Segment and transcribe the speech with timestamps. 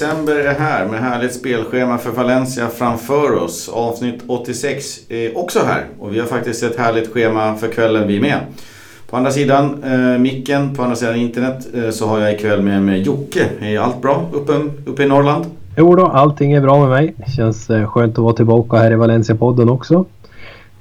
[0.00, 3.68] December är här med härligt spelschema för Valencia framför oss.
[3.68, 8.20] Avsnitt 86 är också här och vi har faktiskt ett härligt schema för kvällen vi
[8.20, 8.38] med.
[9.10, 12.82] På andra sidan eh, micken, på andra sidan internet eh, så har jag ikväll med
[12.82, 13.48] mig Jocke.
[13.60, 14.52] Är allt bra uppe,
[14.86, 15.46] uppe i Norrland?
[15.76, 17.14] Jo då, allting är bra med mig.
[17.36, 20.04] Känns eh, skönt att vara tillbaka här i Valencia-podden också.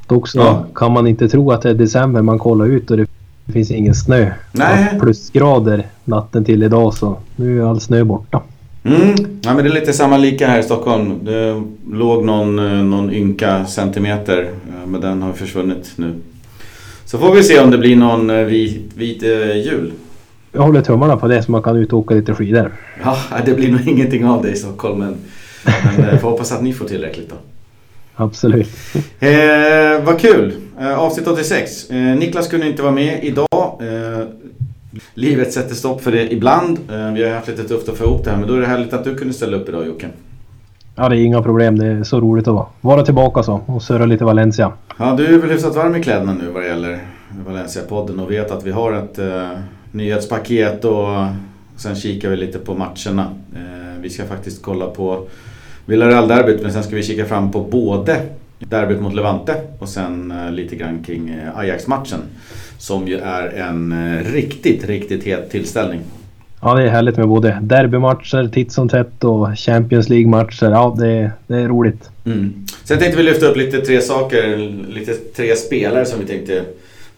[0.08, 0.66] Dock så ja.
[0.75, 3.08] kan man inte tro att det är december man kollar ut och det
[3.53, 4.31] finns ingen snö.
[4.52, 4.99] Nej.
[4.99, 8.41] Plusgrader natten till idag så nu är all snö borta.
[8.83, 9.15] Mm.
[9.41, 11.25] Ja, men det är lite samma lika här i Stockholm.
[11.25, 16.13] Det låg någon, eh, någon ynka centimeter eh, men den har försvunnit nu.
[17.05, 19.23] Så får vi se om det blir någon eh, vit, vit
[19.66, 19.91] jul.
[20.52, 22.71] Jag håller tummarna på det så man kan ut och åka lite skidor.
[23.03, 25.16] Ja, det blir nog ingenting av det i Stockholm men,
[25.97, 27.36] men får hoppas att ni får tillräckligt då.
[28.16, 28.69] Absolut.
[29.19, 30.53] Eh, vad kul!
[30.80, 31.89] Eh, avsnitt 86.
[31.89, 33.81] Eh, Niklas kunde inte vara med idag.
[33.81, 34.27] Eh,
[35.14, 36.80] livet sätter stopp för det ibland.
[36.92, 38.68] Eh, vi har haft lite tufft att få ihop det här men då är det
[38.68, 40.08] härligt att du kunde ställa upp idag Jocke.
[40.95, 41.80] Ja, det är inga problem.
[41.80, 44.72] Det är så roligt att vara, tillbaka så och surra lite Valencia.
[44.98, 47.00] Ja, du är väl hyfsat varm i kläderna nu vad det gäller
[47.48, 49.50] Valencia-podden och vet att vi har ett eh,
[49.92, 51.08] nyhetspaket och
[51.76, 53.26] sen kikar vi lite på matcherna.
[53.56, 55.28] Eh, vi ska faktiskt kolla på
[55.86, 58.22] Villarreal-derbyt men sen ska vi kika fram på både
[58.60, 62.20] derbyt mot Levante och sen eh, lite grann kring eh, Ajax-matchen.
[62.80, 65.99] Som ju är en eh, riktigt, riktigt het tillställning.
[66.61, 70.71] Ja, det är härligt med både derbymatcher titt som tätt och Champions League-matcher.
[70.71, 72.09] Ja, det, det är roligt.
[72.25, 72.66] Mm.
[72.83, 74.58] Sen tänkte vi lyfta upp lite tre saker,
[74.89, 76.63] lite tre spelare som vi tänkte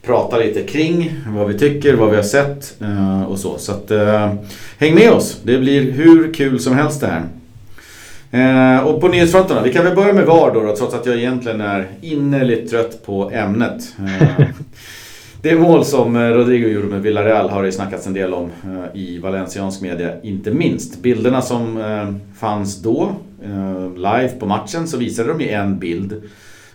[0.06, 1.12] prata lite kring.
[1.28, 2.75] Vad vi tycker, vad vi har sett
[3.28, 3.58] och så.
[3.58, 3.92] Så att,
[4.78, 5.42] häng med oss.
[5.44, 7.24] Det blir hur kul som helst det här.
[8.31, 11.16] Eh, och på nyhetsfronterna, vi kan väl börja med VAR då, då trots att jag
[11.16, 13.96] egentligen är innerligt trött på ämnet.
[14.00, 14.46] Eh,
[15.41, 19.02] det mål som eh, Rodrigo gjorde med Villarreal har det snackats en del om eh,
[19.02, 21.02] i valenciansk media, inte minst.
[21.02, 23.16] Bilderna som eh, fanns då,
[23.96, 26.22] live på matchen, så visade de ju en bild.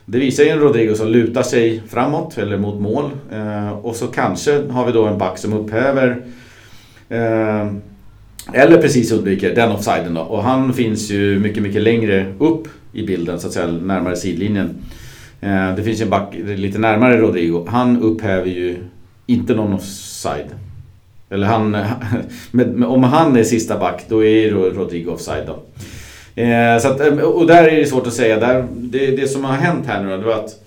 [0.05, 3.11] Det visar ju en Rodrigo som lutar sig framåt eller mot mål.
[3.83, 6.23] och så kanske har vi då en back som upphäver
[8.53, 10.21] eller precis undviker den offsiden då.
[10.21, 14.75] Och han finns ju mycket, mycket längre upp i bilden så att säga, närmare sidlinjen.
[15.47, 17.67] Eh, det finns ju en back lite närmare Rodrigo.
[17.69, 18.79] Han upphäver ju
[19.27, 20.51] inte någon offside.
[21.31, 21.77] Eller han,
[22.85, 25.63] om han är sista back då är ju Rodrigo offside då.
[26.43, 28.41] Eh, så att, eh, och där är det svårt att säga.
[28.41, 30.63] Där, det, det som har hänt här nu då, det var att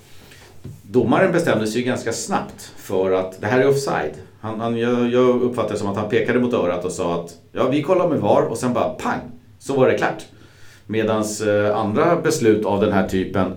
[0.81, 4.13] domaren bestämde sig ganska snabbt för att det här är offside.
[4.41, 7.35] Han, han, jag, jag uppfattade det som att han pekade mot örat och sa att
[7.51, 9.19] ja, vi kollar med VAR och sen bara pang,
[9.59, 10.25] så var det klart.
[10.85, 13.51] Medan eh, andra beslut av den här typen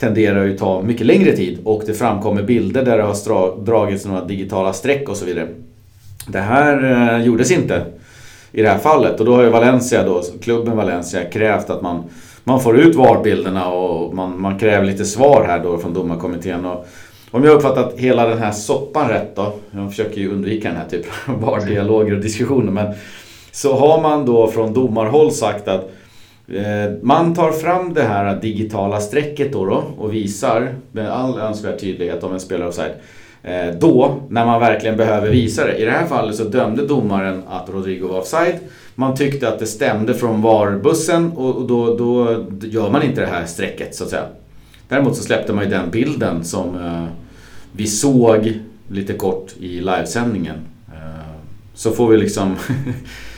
[0.00, 4.24] tenderar ju ta mycket längre tid och det framkommer bilder där det har dragits några
[4.24, 5.48] digitala streck och så vidare.
[6.26, 6.84] Det här
[7.14, 7.84] eh, gjordes inte
[8.52, 12.04] i det här fallet och då har ju Valencia, då, klubben Valencia, krävt att man,
[12.44, 16.64] man får ut VAR-bilderna och man, man kräver lite svar här då från domarkommittén.
[16.64, 16.86] Och
[17.30, 20.88] om jag uppfattat hela den här soppan rätt då, jag försöker ju undvika den här
[20.88, 22.94] typen av VAR-dialoger och diskussioner, men
[23.52, 25.90] så har man då från domarhåll sagt att
[26.54, 31.80] Eh, man tar fram det här digitala strecket då, då och visar med all önskvärd
[31.80, 32.92] tydlighet om en spelare offside.
[33.42, 35.76] Eh, då, när man verkligen behöver visa det.
[35.76, 38.54] I det här fallet så dömde domaren att Rodrigo var offside.
[38.94, 43.46] Man tyckte att det stämde från VAR-bussen och då, då gör man inte det här
[43.46, 44.26] strecket så att säga.
[44.88, 47.04] Däremot så släppte man ju den bilden som eh,
[47.72, 48.52] vi såg
[48.88, 50.56] lite kort i livesändningen.
[51.74, 52.56] Så får vi liksom...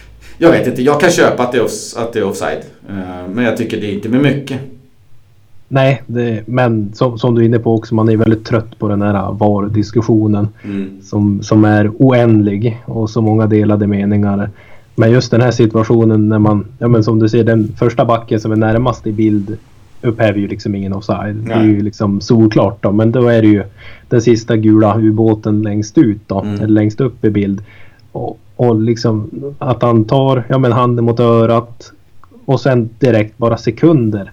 [0.43, 2.63] jag vet inte, jag kan köpa att det är, off, att det är offside.
[2.89, 4.61] Eh, men jag tycker det är inte med mycket.
[5.69, 8.89] Nej, det, men som, som, du är inne på också, man är väldigt trött på
[8.89, 10.49] den här VAR-diskussionen.
[10.65, 11.03] Mm.
[11.03, 14.51] Som, som är oändlig och så många delade meningar.
[14.95, 18.41] Men just den här situationen när man, ja men som du ser den första backen
[18.41, 19.57] som är närmast i bild
[20.03, 21.37] upphäver ju liksom ingen offside.
[21.37, 21.59] Nej.
[21.59, 22.93] Det är ju liksom solklart då.
[22.93, 23.63] Men då är det ju
[24.09, 26.41] den sista gula ubåten längst ut då.
[26.41, 26.55] Mm.
[26.55, 27.63] Eller längst upp i bild.
[28.13, 31.93] Och, och liksom att han tar ja, men handen mot örat.
[32.45, 34.33] Och sen direkt bara sekunder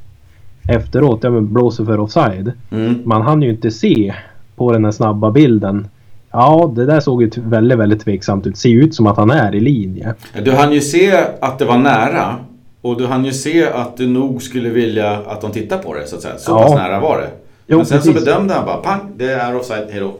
[0.70, 2.52] efteråt ja, men blåser för offside.
[2.72, 3.02] Mm.
[3.06, 4.14] Man hann ju inte se
[4.56, 5.88] på den här snabba bilden.
[6.32, 8.58] Ja, det där såg ju väldigt, väldigt tveksamt ut.
[8.58, 10.14] Ser ut som att han är i linje.
[10.44, 12.36] Du hann ju se att det var nära.
[12.82, 16.08] Och du hann ju se att du nog skulle vilja att de tittar på det
[16.08, 16.38] så att säga.
[16.38, 16.64] Så ja.
[16.64, 17.30] pass nära var det.
[17.68, 18.14] Jo, Men sen precis.
[18.14, 20.14] så bedömde han bara pang, det är offside, hejdå.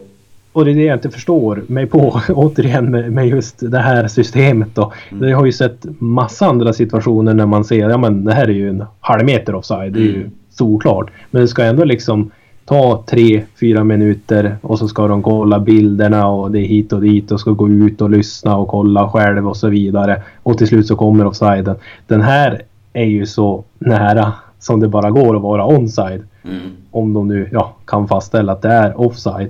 [0.52, 4.08] Och det är det jag inte förstår mig på återigen med, med just det här
[4.08, 4.94] systemet då.
[5.10, 5.26] Mm.
[5.26, 8.54] Vi har ju sett massa andra situationer när man ser, ja men det här är
[8.54, 9.94] ju en halv meter offside.
[9.94, 10.32] Det är ju mm.
[10.50, 11.12] såklart.
[11.32, 12.32] Men det ska ändå liksom
[12.66, 17.02] ta tre, fyra minuter och så ska de kolla bilderna och det är hit och
[17.02, 20.22] dit och ska gå ut och lyssna och kolla själv och så vidare.
[20.44, 21.76] Och till slut så kommer offsiden.
[22.08, 22.62] Den här
[22.94, 26.24] är ju så nära som det bara går att vara onside.
[26.44, 26.60] Mm.
[26.92, 29.50] Om de nu ja, kan fastställa att det är offside.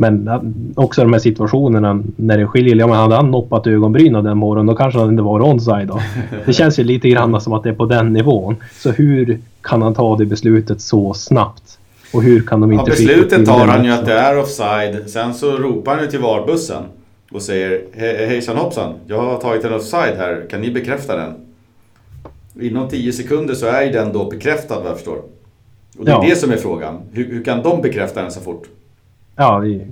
[0.00, 0.30] Men
[0.76, 2.76] också de här situationerna när det skiljer.
[2.76, 5.88] Ja, men hade han noppat ögonbrynen den morgonen då kanske han inte var onside.
[5.88, 6.00] Då.
[6.46, 8.56] Det känns ju lite grann som att det är på den nivån.
[8.72, 11.78] Så hur kan han ta det beslutet så snabbt?
[12.12, 12.84] Och hur kan de inte...
[12.90, 15.10] Ja, beslutet tar han ju att det är offside.
[15.10, 16.82] Sen så ropar han ju till VAR-bussen
[17.32, 17.80] och säger
[18.28, 20.46] Hejsan hoppsan, jag har tagit en offside här.
[20.50, 21.32] Kan ni bekräfta den?
[22.60, 25.18] Inom 10 sekunder så är ju den då bekräftad vad jag förstår.
[25.98, 26.26] Och det är ja.
[26.28, 27.00] det som är frågan.
[27.12, 28.68] Hur, hur, kan de bekräfta den så fort?
[29.40, 29.86] Ja, det är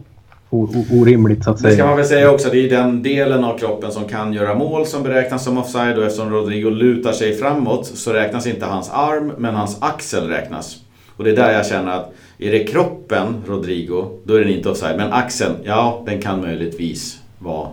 [1.01, 1.71] orimligt så att säga.
[1.71, 2.49] Det ska man väl säga också.
[2.51, 5.99] Det är den delen av kroppen som kan göra mål som beräknas som offside.
[5.99, 10.77] Och eftersom Rodrigo lutar sig framåt så räknas inte hans arm, men hans axel räknas.
[11.17, 14.69] Och det är där jag känner att är det kroppen, Rodrigo, då är den inte
[14.69, 14.97] offside.
[14.97, 17.69] Men axeln, ja, den kan möjligtvis vara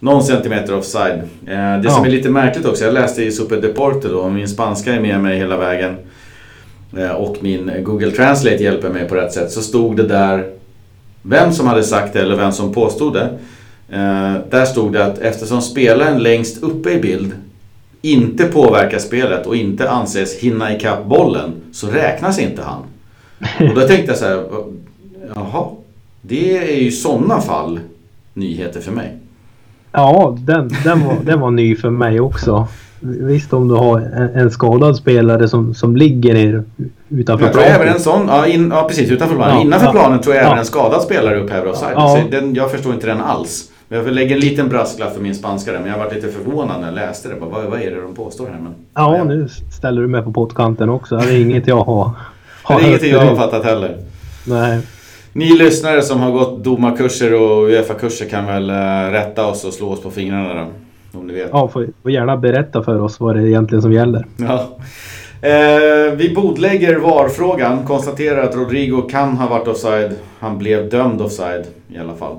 [0.00, 1.18] någon centimeter offside.
[1.46, 1.90] Eh, det ja.
[1.90, 5.20] som är lite märkligt också, jag läste i Super Deporte då, min spanska är med
[5.20, 5.96] mig hela vägen.
[6.96, 9.50] Eh, och min Google Translate hjälper mig på rätt sätt.
[9.50, 10.57] Så stod det där
[11.28, 13.38] vem som hade sagt det eller vem som påstod det.
[13.88, 17.32] Eh, där stod det att eftersom spelaren längst uppe i bild
[18.02, 22.82] inte påverkar spelet och inte anses hinna ikapp bollen så räknas inte han.
[23.68, 24.44] Och då tänkte jag så här,
[25.34, 25.66] jaha,
[26.22, 27.80] det är ju i sådana fall
[28.34, 29.16] nyheter för mig.
[29.92, 32.68] Ja, den, den, var, den var ny för mig också.
[33.00, 36.64] Visst om du har en, en skadad spelare som, som ligger ner
[37.08, 37.80] utanför jag tror planen.
[37.80, 39.56] även en sån, ja, in, ja precis utanför planen.
[39.56, 40.46] Ja, Innanför ja, planen tror jag ja.
[40.46, 41.92] även en skadad spelare upphäver offside.
[41.94, 42.20] Ja.
[42.30, 43.70] Den, jag förstår inte den alls.
[43.88, 46.86] Jag lägger en liten brasklapp för min spanska där, men jag varit lite förvånad när
[46.86, 47.34] jag läste det.
[47.40, 48.60] Bara, vad, vad är det de påstår här?
[48.60, 51.16] Men, ja, nu ställer du mig på pottkanten också.
[51.16, 52.10] Det är inget jag har,
[52.62, 53.96] har Det är inget jag har fattat heller.
[54.44, 54.80] Nej.
[55.32, 58.74] Ni lyssnare som har gått domarkurser och Uefa-kurser kan väl äh,
[59.10, 60.66] rätta oss och slå oss på fingrarna då.
[61.12, 61.50] Om ni vet.
[61.52, 64.26] Ja, får, får gärna berätta för oss vad det egentligen som gäller.
[64.36, 64.78] Ja.
[65.42, 67.84] Eh, vi bordlägger VAR-frågan.
[67.86, 70.16] Konstaterar att Rodrigo kan ha varit offside.
[70.38, 72.36] Han blev dömd offside i alla fall.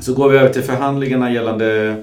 [0.00, 1.96] Så går vi över till förhandlingarna gällande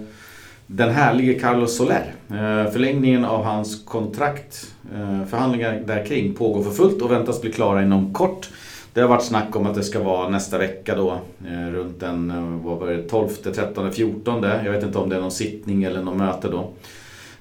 [0.67, 2.13] den härlige Carlos Soler.
[2.29, 7.51] Eh, förlängningen av hans kontrakt, eh, förhandlingar där kring pågår för fullt och väntas bli
[7.51, 8.49] klara inom kort.
[8.93, 11.11] Det har varit snack om att det ska vara nästa vecka då,
[11.47, 14.43] eh, runt den eh, vad var det, 12, 13, 14.
[14.43, 16.69] Jag vet inte om det är någon sittning eller något möte då.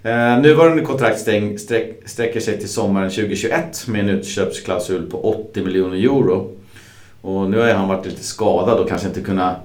[0.02, 5.64] Eh, nuvarande kontrakt stäng, sträck, sträcker sig till sommaren 2021 med en utköpsklausul på 80
[5.64, 6.50] miljoner euro.
[7.20, 9.56] Och nu har han varit lite skadad och kanske inte kunnat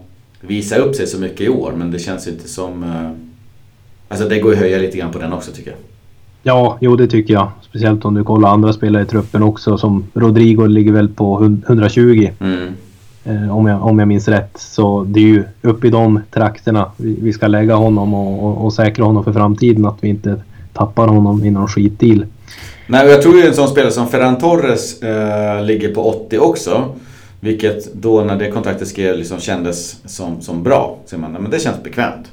[0.41, 2.85] visa upp sig så mycket i år men det känns ju inte som...
[4.07, 5.79] Alltså det går ju att höja lite grann på den också tycker jag.
[6.47, 7.51] Ja, jo det tycker jag.
[7.61, 9.77] Speciellt om du kollar andra spelare i truppen också.
[9.77, 12.29] Som Rodrigo ligger väl på 120.
[12.39, 12.73] Mm.
[13.23, 14.57] Eh, om, jag, om jag minns rätt.
[14.57, 18.65] Så det är ju uppe i de trakterna vi, vi ska lägga honom och, och,
[18.65, 19.85] och, säkra honom för framtiden.
[19.85, 20.41] Att vi inte
[20.73, 22.25] tappar honom i någon skitdeal.
[22.87, 26.83] Nej, jag tror ju en sån spelare som Ferran Torres eh, ligger på 80 också.
[27.39, 30.97] Vilket då när det kontraktet skrev liksom kändes som, som bra.
[31.05, 32.31] Så man, men det känns bekvämt.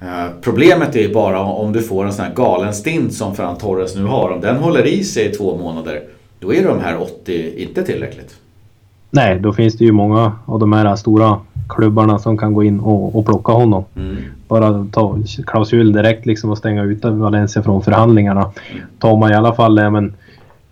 [0.00, 3.58] Eh, problemet är ju bara om du får en sån här galen stint som Ferran
[3.58, 4.30] Torres nu har.
[4.30, 6.02] Om den håller i sig i två månader.
[6.38, 8.36] Då är de här 80 inte tillräckligt.
[9.10, 12.80] Nej, då finns det ju många av de här stora klubbarna som kan gå in
[12.80, 13.84] och, och plocka honom.
[13.96, 14.16] Mm.
[14.48, 18.50] Bara ta klausul direkt liksom och stänga ute Valencia från förhandlingarna.
[18.98, 20.14] Tar man i alla fall ja, men,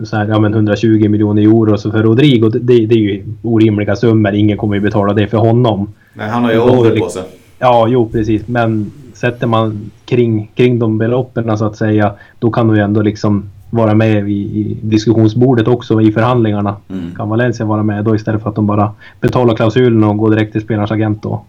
[0.03, 3.97] så här, ja, men 120 miljoner euro så för Rodrigo, det, det, är ju orimliga
[3.97, 4.35] summor.
[4.35, 5.93] Ingen kommer ju betala det för honom.
[6.13, 7.23] Nej, han har ju ålder på sig.
[7.59, 8.49] Ja, jo precis.
[8.49, 13.51] Men sätter man kring, kring de beloppen så att säga, då kan du ändå liksom
[13.71, 16.77] vara med i, i diskussionsbordet också i förhandlingarna.
[16.91, 17.15] Mm.
[17.15, 20.53] Kan Valencia vara med då istället för att de bara betalar klausulen och går direkt
[20.53, 21.47] till spelarens agent och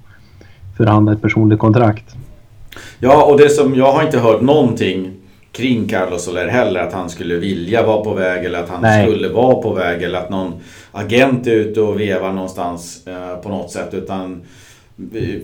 [0.78, 2.16] förhandlar ett personligt kontrakt.
[3.00, 5.12] Ja, och det som jag har inte hört någonting
[5.52, 6.80] kring Carlos Soler heller.
[6.80, 9.08] Att han skulle vilja vara på väg eller att han Nej.
[9.08, 10.54] skulle vara på väg eller att någon
[10.92, 13.94] agent är ute och vevar någonstans eh, på något sätt.
[13.94, 14.42] Utan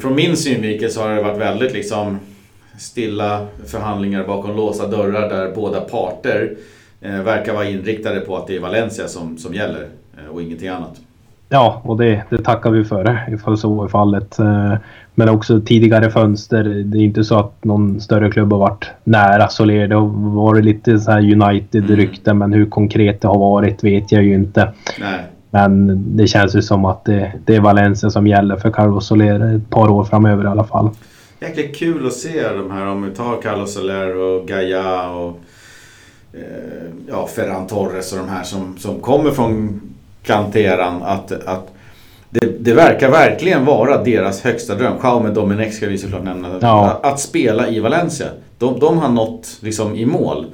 [0.02, 2.20] från min synvinkel så har det varit väldigt liksom
[2.78, 6.56] stilla förhandlingar bakom låsta dörrar där båda parter
[7.02, 10.68] eh, verkar vara inriktade på att det är Valencia som, som gäller eh, och ingenting
[10.68, 11.02] annat.
[11.50, 14.40] Ja, och det, det tackar vi för ifall så är fallet.
[14.40, 14.76] Eh,
[15.16, 16.64] men också tidigare fönster.
[16.64, 19.88] Det är inte så att någon större klubb har varit nära Soler.
[19.88, 22.38] Det har varit lite så här United-rykten, mm.
[22.38, 24.74] men hur konkret det har varit vet jag ju inte.
[25.00, 25.20] Nej.
[25.52, 29.56] Men det känns ju som att det, det, är Valencia som gäller för Carlos Soler
[29.56, 30.90] ett par år framöver i alla fall.
[31.40, 35.40] Jäkligt kul att se de här, om vi tar Carlos Soler och Gaia och
[36.34, 36.42] eh,
[37.10, 39.82] ja, Ferran Torres och de här som, som kommer från
[40.24, 41.74] kanteran att, att
[42.30, 44.94] det, det, verkar verkligen vara deras högsta dröm.
[45.04, 46.50] Jaume Domenech ska vi såklart nämna.
[46.62, 46.86] Ja.
[46.86, 48.28] Att, att, spela i Valencia.
[48.58, 50.46] De, de har nått liksom i mål.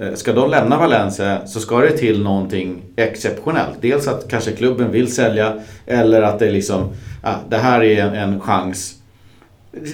[0.00, 3.76] Eh, ska de lämna Valencia så ska det till någonting exceptionellt.
[3.80, 5.52] Dels att kanske klubben vill sälja
[5.86, 6.88] eller att det liksom,
[7.22, 8.94] ja, det här är en, en chans.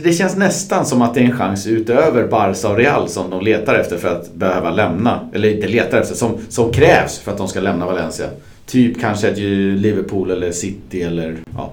[0.03, 3.41] Det känns nästan som att det är en chans utöver Barca och Real som de
[3.41, 5.21] letar efter för att behöva lämna.
[5.35, 8.27] Eller inte letar efter, som, som krävs för att de ska lämna Valencia.
[8.67, 9.39] Typ kanske ett
[9.81, 11.73] Liverpool eller City eller ja.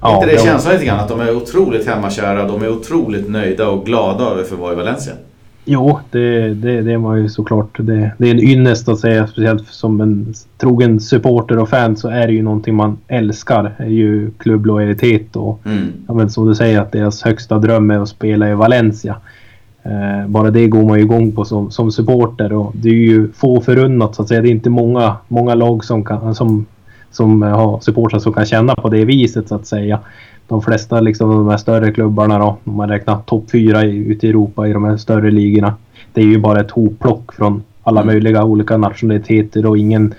[0.00, 3.68] ja inte det känslan lite grann att de är otroligt hemmakära, de är otroligt nöjda
[3.68, 5.14] och glada över för att vara i Valencia?
[5.68, 7.78] Jo, det, det, det var ju såklart.
[7.78, 12.08] Det, det är en ynnest att säga, speciellt som en trogen supporter och fan så
[12.08, 13.74] är det ju någonting man älskar.
[13.76, 15.92] är ju klubblojalitet och mm.
[16.08, 19.16] ja, men som du säger att deras högsta dröm är att spela i Valencia.
[19.82, 23.32] Eh, bara det går man ju igång på som, som supporter och det är ju
[23.32, 24.42] få förunnat så att säga.
[24.42, 26.66] Det är inte många, många lag som, kan, som,
[27.10, 30.00] som har supportrar som kan känna på det viset så att säga.
[30.48, 34.30] De flesta liksom de här större klubbarna då, om man räknar topp fyra ute i
[34.30, 35.74] Europa i de här större ligorna.
[36.12, 38.14] Det är ju bara ett hopplock från alla mm.
[38.14, 40.14] möjliga olika nationaliteter och ingen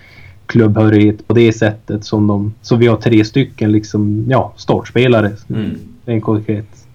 [0.46, 2.54] klubbhörighet på det sättet som de...
[2.62, 5.32] Så vi har tre stycken liksom, ja, startspelare.
[5.50, 5.76] Mm.
[6.06, 6.88] En konkret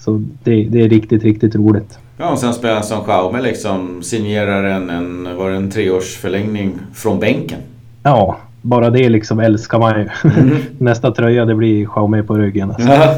[0.00, 1.98] så det, det, är riktigt, riktigt roligt.
[2.16, 7.58] Ja, och sen spelar som Jaume liksom signerar en, en, var en treårsförlängning från bänken.
[8.02, 10.08] Ja, bara det liksom älskar man ju.
[10.30, 10.56] Mm.
[10.78, 12.70] Nästa tröja det blir Jaume på ryggen.
[12.70, 12.88] Alltså.
[12.88, 13.14] Ja.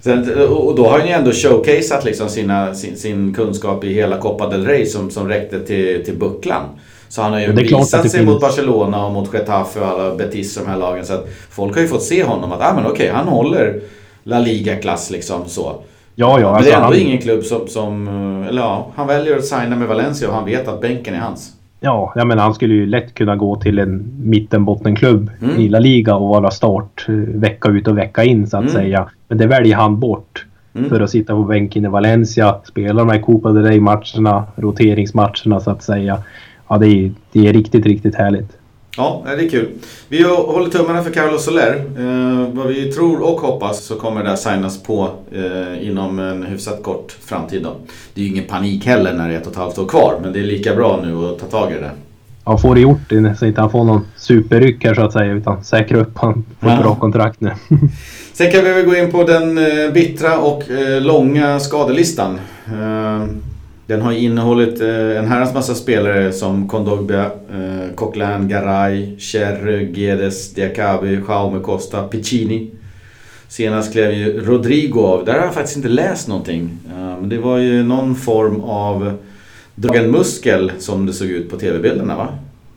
[0.00, 4.18] Sen, och då har han ju ändå showcaseat liksom sina, sin, sin kunskap i hela
[4.18, 6.62] Copa del Rey som, som räckte till, till bucklan.
[7.08, 8.26] Så han har ju visat sig finns.
[8.26, 11.06] mot Barcelona och mot Getafe och alla Betis och de här lagen.
[11.06, 13.80] Så att folk har ju fått se honom att ah, men okej, han håller
[14.22, 15.76] La Liga-klass liksom så.
[16.14, 16.52] Ja, ja.
[16.52, 16.96] Men det är alltså, ändå han...
[16.96, 18.08] ingen klubb som, som...
[18.48, 21.52] Eller ja, han väljer att signa med Valencia och han vet att bänken är hans.
[21.84, 25.60] Ja, jag menar han skulle ju lätt kunna gå till en mittenbottenklubb mm.
[25.60, 28.74] i La Liga och vara start eh, vecka ut och vecka in så att mm.
[28.74, 29.08] säga.
[29.28, 30.46] Men det väljer han bort.
[30.74, 30.88] Mm.
[30.88, 35.70] För att sitta på bänken i Valencia, spela de här Copa del Rey-matcherna, roteringsmatcherna så
[35.70, 36.18] att säga.
[36.68, 38.58] Ja, det är, det är riktigt, riktigt härligt.
[38.96, 39.68] Ja, det är kul.
[40.08, 41.84] Vi håller tummarna för Carlos Soler.
[41.98, 46.82] Eh, vad vi tror och hoppas så kommer det signas på eh, inom en hyfsat
[46.82, 47.62] kort framtid.
[47.62, 47.76] Då.
[48.14, 50.18] Det är ju ingen panik heller när det är ett och ett halvt år kvar,
[50.22, 51.90] men det är lika bra nu att ta tag i det.
[52.44, 55.64] Ja, får det gjort så inte han får någon superryck här så att säga, utan
[55.64, 56.82] säkra upp han på ett ja.
[56.82, 57.50] bra kontrakt nu.
[58.32, 62.38] Sen kan vi väl gå in på den eh, bittra och eh, långa skadelistan.
[63.92, 69.80] Eh, den har innehållit eh, en herrans massa spelare som Kondogbia, eh, Coquelin, Garay, Cher,
[69.92, 72.70] Guedes, Diakabi, Jaume Costa, Piccini.
[73.48, 75.24] Senast klev ju Rodrigo av.
[75.24, 76.70] Där har jag faktiskt inte läst någonting.
[76.86, 79.12] Uh, men det var ju någon form av
[79.74, 82.28] dragen muskel som det såg ut på tv-bilderna va?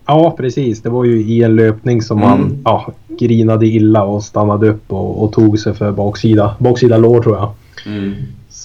[0.06, 2.30] Ja precis, det var ju i en löpning som mm.
[2.30, 7.22] han ja, grinade illa och stannade upp och, och tog sig för baksida, baksida lår
[7.22, 7.52] tror jag.
[7.86, 8.14] Mm.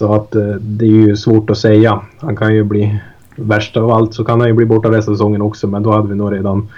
[0.01, 2.01] Så att eh, det är ju svårt att säga.
[2.19, 2.99] Han kan ju bli
[3.37, 5.93] värst av allt så kan han ju bli borta resten av säsongen också men då
[5.93, 6.69] hade vi nog redan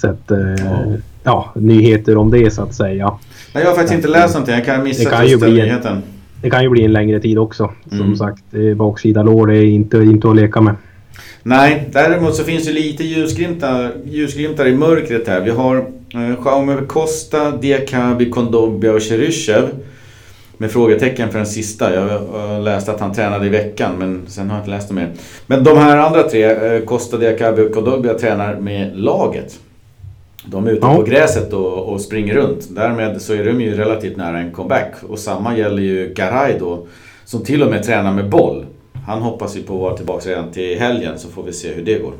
[0.00, 0.84] sett eh, ja.
[1.24, 1.52] ja.
[1.54, 3.18] nyheter om det så att säga.
[3.54, 4.54] Nej, jag har faktiskt inte läst någonting.
[4.54, 6.02] Jag kan missa det kan ju bli nyheten.
[6.42, 7.70] Det kan ju bli en längre tid också.
[7.88, 8.16] Som mm.
[8.16, 8.44] sagt,
[8.76, 10.74] baksida lår är inte, inte att leka med.
[11.42, 15.40] Nej, däremot så finns det lite ljusglimtar, ljusglimtar i mörkret här.
[15.40, 15.76] Vi har
[16.14, 19.68] eh, Jaume Costa, Diakabi, Kondogbia och Cheryshev
[20.58, 21.94] med frågetecken för den sista.
[21.94, 25.12] Jag läste att han tränade i veckan men sen har jag inte läst det mer.
[25.46, 29.58] Men de här andra tre, eh, Costa Diakabi och Kodobia tränar med laget.
[30.46, 30.94] De är ute ja.
[30.94, 32.68] på gräset och, och, springer runt.
[32.70, 34.94] Därmed så är de ju relativt nära en comeback.
[35.08, 36.86] Och samma gäller ju Garay då,
[37.24, 38.64] som till och med tränar med boll.
[39.06, 41.84] Han hoppas ju på att vara tillbaka redan till helgen så får vi se hur
[41.84, 42.12] det går.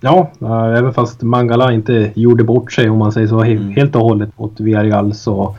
[0.00, 0.30] Ja,
[0.78, 3.70] även fast Mangala inte gjorde bort sig om man säger så mm.
[3.70, 5.56] helt och hållet mot Villarreal så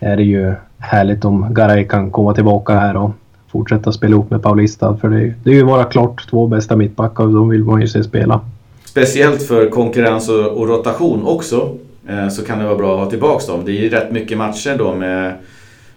[0.00, 3.10] är det ju härligt om Garay kan komma tillbaka här och
[3.48, 4.96] fortsätta spela ihop med Paulista.
[4.96, 7.88] För det, det är ju bara klart två bästa mittbackar och de vill man ju
[7.88, 8.40] se spela.
[8.84, 11.76] Speciellt för konkurrens och, och rotation också
[12.08, 13.64] eh, så kan det vara bra att ha tillbaka dem.
[13.64, 15.34] Det är ju rätt mycket matcher då med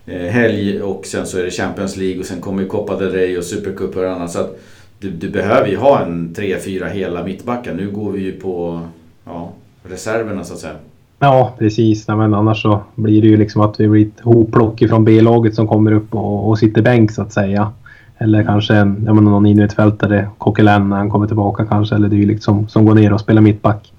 [0.06, 3.12] eh, helg och sen så är det Champions League och sen kommer ju Copa del
[3.12, 4.32] Rey och Supercup och annat.
[4.32, 4.60] Så att
[5.00, 7.74] du, du behöver ju ha en 3-4 hela mittbackar.
[7.74, 8.82] Nu går vi ju på
[9.26, 9.52] ja,
[9.84, 10.76] reserverna så att säga.
[11.24, 12.08] Ja, precis.
[12.08, 15.56] Nej, men annars så blir det ju liksom att vi blir ett hopplock från B-laget
[15.56, 17.72] som kommer upp och, och sitter bänk så att säga.
[18.18, 22.44] Eller kanske en, ja, men någon innermittfältare, Coquelin när han kommer tillbaka kanske, eller dylikt
[22.44, 23.94] som, som går ner och spelar mittback.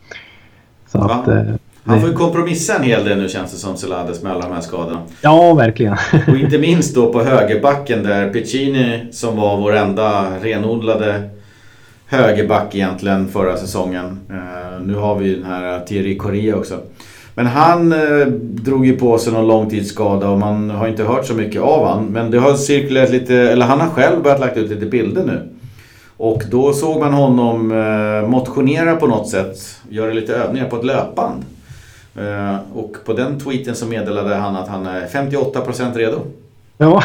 [0.89, 1.05] Så Va?
[1.05, 1.43] att, eh,
[1.85, 4.55] han får ju kompromissa en hel del nu känns det som Celades med alla de
[4.55, 4.99] här skadorna.
[5.23, 5.97] Ja, verkligen.
[6.29, 11.31] och inte minst då på högerbacken där Piccini som var vår enda renodlade
[12.07, 14.19] högerback egentligen förra säsongen.
[14.31, 16.79] Uh, nu har vi den här Thierry Correa också.
[17.35, 21.35] Men han eh, drog ju på sig någon långtidsskada och man har inte hört så
[21.35, 22.05] mycket av han.
[22.05, 25.49] Men det har cirkulerat lite, eller han har själv börjat lagt ut lite bilder nu.
[26.17, 29.57] Och då såg man honom eh, motionera på något sätt,
[29.89, 31.45] göra lite övningar på ett löpband.
[32.17, 36.21] Eh, och på den tweeten så meddelade han att han är 58% redo.
[36.79, 37.03] Ja,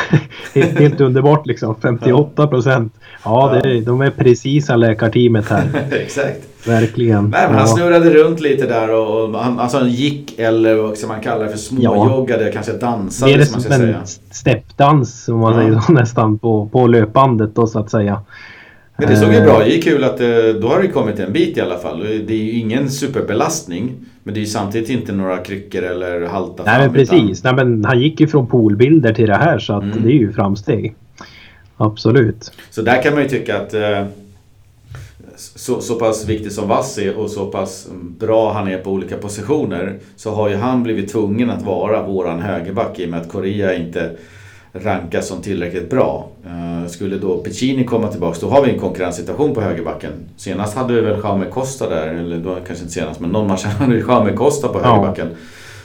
[0.54, 1.76] helt, underbart liksom.
[1.82, 2.94] 58 procent.
[3.24, 5.68] Ja, det, de är precisa läkarteamet här.
[5.92, 6.48] Exakt.
[6.68, 7.24] Verkligen.
[7.24, 7.60] Nej, men ja.
[7.60, 11.44] Han snurrade runt lite där och, och han, alltså han gick eller vad man kalla
[11.44, 12.52] det för småjoggade, ja.
[12.54, 14.02] kanske dansade det är som man ska en säga.
[14.32, 15.60] steppdans som man Ja.
[15.62, 18.22] säger så, nästan på, på löpbandet då så att säga.
[19.00, 20.28] Men det såg ju Eh, bra Det är kul att eh,
[20.62, 22.00] då har det kommit en bit i alla fall.
[22.28, 23.92] Det är ju ingen superbelastning.
[24.24, 27.44] Men det är ju samtidigt inte några kryckor eller halta Nej men fram, utan- precis.
[27.44, 29.98] Nej, men han gick ju från poolbilder till det här så att Mm.
[30.04, 30.96] det är ju framsteg.
[31.78, 32.52] Absolut.
[32.72, 34.06] Så där kan man ju tycka att eh,
[35.38, 37.88] så, så pass viktig som Vass är och så pass
[38.20, 42.40] bra han är på olika positioner så har ju han blivit tvungen att vara våran
[42.42, 44.12] högerback i och med att Korea inte
[44.74, 46.30] rankas som tillräckligt bra.
[46.46, 50.12] Eh, skulle då Piccini komma tillbaks då har vi en konkurrenssituation på högerbacken.
[50.38, 53.64] Senast hade vi väl Jaume Costa där, eller då kanske inte senast men någon match
[53.66, 54.90] hade vi Jaume Costa på Ja.
[54.90, 55.28] högerbacken.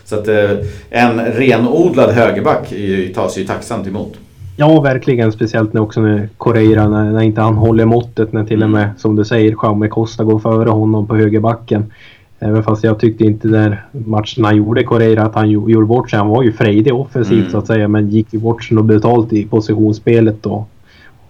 [0.04, 0.50] Så att eh,
[0.90, 2.72] en renodlad högerback
[3.14, 4.12] tas ju tacksamt emot.
[4.56, 5.32] Ja verkligen.
[5.32, 8.32] Speciellt när också när Correira, när, när inte han håller måttet.
[8.32, 11.84] När till och med som du säger Jaume Costa går före honom på högerbacken.
[12.38, 16.10] Även fast jag tyckte inte där matchen han gjorde Correira att han gjo- gjorde bort
[16.10, 16.18] sig.
[16.18, 17.50] Han var ju frejdig offensivt Mm.
[17.50, 17.88] så att säga.
[17.88, 20.66] Men gick ju bort sig och betalt i positionsspelet då.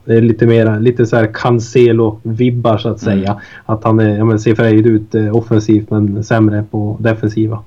[0.04, 3.18] Det är lite mer lite så här Cancelo-vibbar så att Mm.
[3.18, 3.40] säga.
[3.66, 7.58] Att han är, ja, men ser frejdig ut eh, offensivt men sämre på defensiva.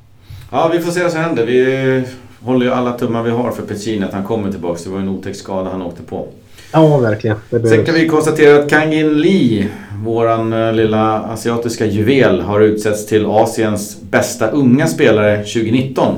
[0.52, 1.46] Ja, vi får se vad som händer.
[1.46, 2.04] Vi
[2.46, 4.84] håller ju alla tummar vi har för Piccini att han kommer tillbaks.
[4.84, 6.28] Det var en otäck skada han åkte på.
[6.72, 7.38] Ja verkligen.
[7.50, 9.68] Sen kan vi konstatera att Kangin Lee,
[10.04, 16.16] våran eh, lilla asiatiska juvel, har utsetts till Asiens bästa unga spelare 2019.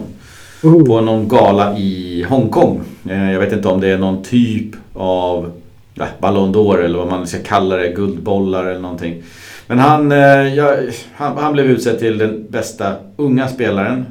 [0.64, 0.86] Oh.
[0.86, 2.82] På någon gala i Hongkong.
[3.10, 5.52] Eh, Jag vet inte om det är någon typ av
[5.94, 9.24] ja, Ballon d'Or eller vad man ska kalla det, guldbollar eller någonting.
[9.68, 10.76] Men han, eh, ja,
[11.16, 14.06] han, han blev utsedd till den bästa unga spelaren.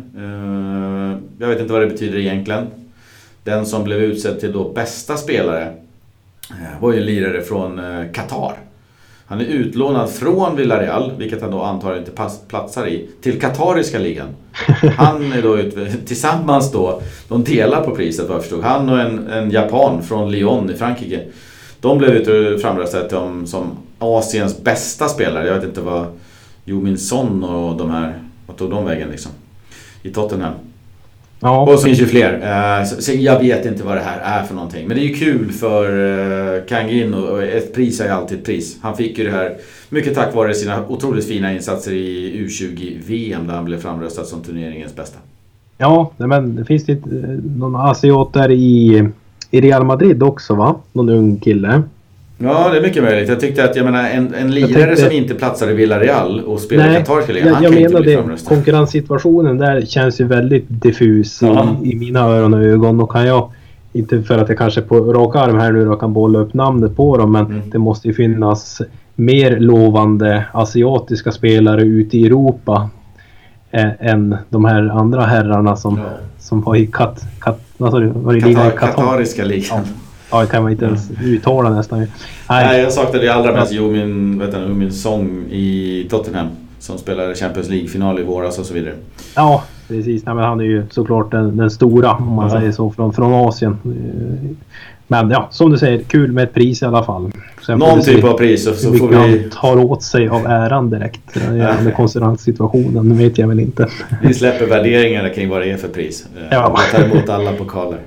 [1.38, 2.66] Jag vet inte vad det betyder egentligen.
[3.44, 5.74] Den som blev utsedd till då bästa spelare
[6.50, 8.56] eh, var ju en lirare från eh, Qatar.
[9.26, 14.28] Han är utlånad från Villarreal, vilket han då antagligen inte platsar i, till Qatariska ligan.
[14.96, 18.64] Han är då ut, tillsammans då, de delar på priset vad jag förstod.
[18.64, 21.22] Han och en, en japan från Lyon i Frankrike.
[21.80, 25.46] De blev ut framröstade till som Asiens bästa spelare.
[25.46, 26.06] Jag vet inte vad
[26.64, 29.32] Jo Min Son och de här, vad tog de vägen liksom?
[30.02, 30.54] I Tottenham.
[31.40, 31.72] Ja.
[31.72, 32.32] Och så finns ju fler.
[32.78, 34.88] Eh, Så, jag vet inte vad det här är för någonting.
[34.88, 38.44] Men det är ju kul för uh, Kangin och ett pris är ju alltid ett
[38.44, 38.78] pris.
[38.80, 39.56] Han fick ju det här
[39.88, 44.96] mycket tack vare sina otroligt fina insatser i U20-VM där han blev framröstad som turneringens
[44.96, 45.18] bästa.
[45.78, 49.08] Ja, men det finns det eh, någon asiat där i,
[49.50, 50.76] i Real Madrid också va?
[50.92, 51.82] Någon ung kille.
[52.38, 53.28] Ja, det är mycket möjligt.
[53.28, 56.60] Jag tyckte att jag menar, en, en lirare tänkte- som inte platsar i Villarreal och
[56.60, 58.18] spelar i ligan, jag, han jag kan ju inte menar bli det.
[58.18, 58.48] framröstad.
[58.54, 61.76] Konkurrenssituationen där känns ju väldigt diffus Ja.
[61.84, 63.00] i, i mina öron och ögon.
[63.00, 63.50] Och kan jag,
[63.92, 66.96] inte för att jag kanske på rak arm här nu då kan bolla upp namnet
[66.96, 67.60] på dem, men Mm.
[67.70, 68.82] det måste ju finnas
[69.14, 72.88] mer lovande asiatiska spelare ute i Europa
[73.70, 76.04] eh, än de här andra herrarna som, Ja.
[76.38, 77.60] som var i kat, kat?
[77.78, 78.92] Var ligan i Qatar, Qatar?
[78.92, 79.64] Qatariska ligan.
[79.70, 79.80] Ja,
[80.30, 81.98] det kan man inte ens uttala nästan.
[81.98, 82.08] Nej.
[82.48, 86.46] Nej, jag saknade ju allra mest Jomin, vet du, Jomin Song i Tottenham.
[86.78, 88.94] Som spelade Champions League-final i våras och så vidare.
[89.36, 90.24] Ja, precis.
[90.26, 92.58] Nej, men han är ju såklart den, den stora om man Ja.
[92.60, 93.72] säger så från, från Asien.
[93.84, 94.56] Eh,
[95.08, 97.30] Men ja, som du säger, kul med ett pris i alla fall.
[97.66, 100.90] Sen Någon vi typ av pris så, så får vi, tar åt sig av äran
[100.90, 101.36] direkt.
[101.36, 103.88] Gällande konkurrenssituationen, det vet jag väl inte.
[104.22, 106.26] vi släpper värderingarna kring vad det är för pris.
[106.50, 106.66] Ja.
[106.68, 107.98] Och tar emot alla pokaler.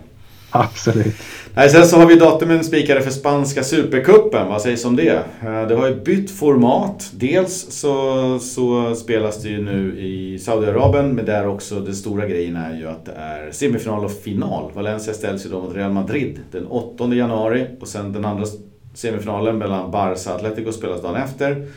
[0.52, 1.16] Absolut.
[1.54, 4.48] Nej, sen så har vi datumen spikade för spanska supercupen.
[4.48, 5.24] Vad sägs om det?
[5.42, 7.12] Eh, det har ju bytt format.
[7.14, 12.56] Dels så, så spelas det ju nu i Saudiarabien, men där också den stora grejen
[12.56, 14.72] är ju att det är semifinal och final.
[14.74, 18.46] Valencia ställs ju då mot Real Madrid den 8 januari och sen den andra
[18.94, 21.68] semifinalen mellan Barca och Atletico spelas dagen efter.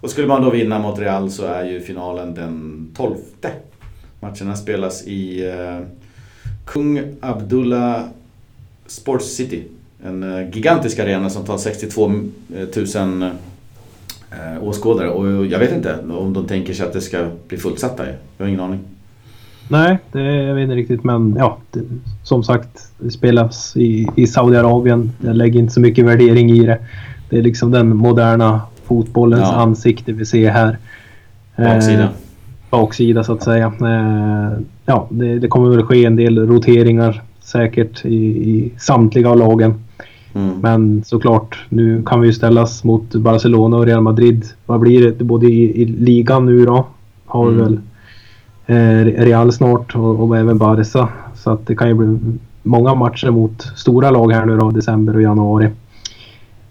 [0.00, 3.16] Och skulle man då vinna mot Real så är ju finalen den 12.
[4.20, 5.86] Matcherna spelas i eh,
[6.64, 8.02] Kung Abdullah
[8.86, 9.62] Sports City.
[10.04, 15.08] En eh, gigantisk arena som tar 62 000 eh, åskådare.
[15.10, 18.06] Och jag vet inte om de tänker sig att det ska bli fullsatta.
[18.06, 18.80] Jag har ingen aning.
[19.68, 21.58] Nej, det jag vet inte riktigt men ja.
[21.70, 21.80] Det,
[22.22, 25.12] som sagt, det spelas i, i Saudiarabien.
[25.24, 26.78] Jag lägger inte så mycket värdering i det.
[27.30, 29.54] Det är liksom den moderna fotbollens Ja.
[29.54, 30.78] ansikte vi ser här.
[31.56, 32.08] Baksida.
[32.72, 33.66] Baksida så att säga.
[33.66, 38.16] Eh, ja, det, det, kommer väl ske en del roteringar säkert i,
[38.50, 39.74] i samtliga av lagen.
[40.34, 40.60] Mm.
[40.60, 44.44] Men såklart, nu kan vi ju ställas mot Barcelona och Real Madrid.
[44.66, 45.24] Vad blir det?
[45.24, 46.86] Både i, i ligan nu då
[47.26, 47.64] har vi mm.
[47.64, 47.80] väl
[48.66, 51.08] eh, Real snart och, och även Barca.
[51.34, 55.16] Så att det kan ju bli många matcher mot stora lag här nu då, december
[55.16, 55.70] och januari.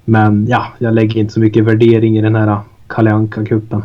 [0.06, 3.82] Men ja, jag lägger inte så mycket värdering i den här Kalle Anka-cupen.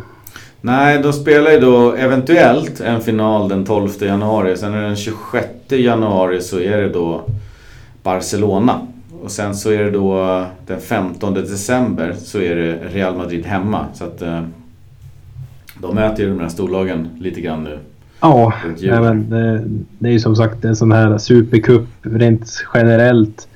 [0.66, 4.56] Nej, de spelar ju då eventuellt en final den 12 januari.
[4.56, 7.24] Sen är det den 26 januari så är det då
[8.02, 8.80] Barcelona.
[9.22, 13.86] Och sen så är det då den 15 december så är det Real Madrid hemma.
[13.94, 14.42] Så att eh,
[15.80, 17.78] de möter ju de här storlagen lite grann nu.
[18.20, 18.52] Ja,
[18.82, 19.64] även, det,
[19.98, 23.48] det är ju som sagt en sån här supercup rent generellt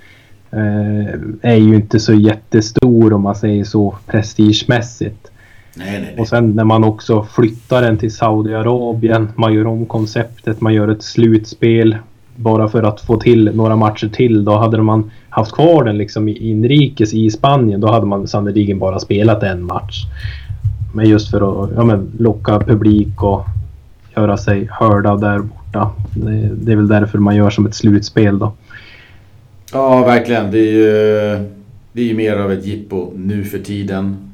[0.51, 5.30] eh, är ju inte så jättestor om man säger så prestigemässigt.
[5.75, 6.15] Nej, nej, nej.
[6.19, 10.89] Och sen när man också flyttar den till Saudiarabien, man gör om konceptet, man gör
[10.89, 11.97] ett slutspel
[12.37, 14.45] bara för att få till några matcher till.
[14.45, 18.99] Då hade man haft kvar den liksom inrikes i Spanien, då hade man sannoliken bara
[18.99, 20.05] spelat en match.
[20.95, 23.45] Men just för att ja, men, locka publik och
[24.17, 25.91] göra sig hörda där borta.
[26.15, 28.53] Det, det, är väl därför man gör som ett slutspel då.
[29.73, 30.51] Ja, verkligen.
[30.51, 31.49] Det är ju,
[31.93, 34.30] det är ju mer av ett jippo nu för tiden.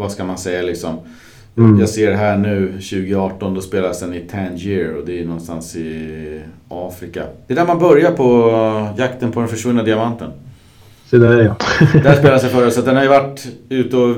[0.00, 0.96] Vad ska man säga liksom?
[1.56, 1.80] Mm.
[1.80, 6.40] Jag ser här nu 2018 då spelas den i Tangier och det är någonstans i
[6.68, 7.24] Afrika.
[7.46, 8.50] Det är där man börjar på
[8.98, 10.30] jakten på den försvunna diamanten.
[11.10, 11.56] Så där ja.
[12.02, 14.16] där spelas den förra så den har ju varit ute och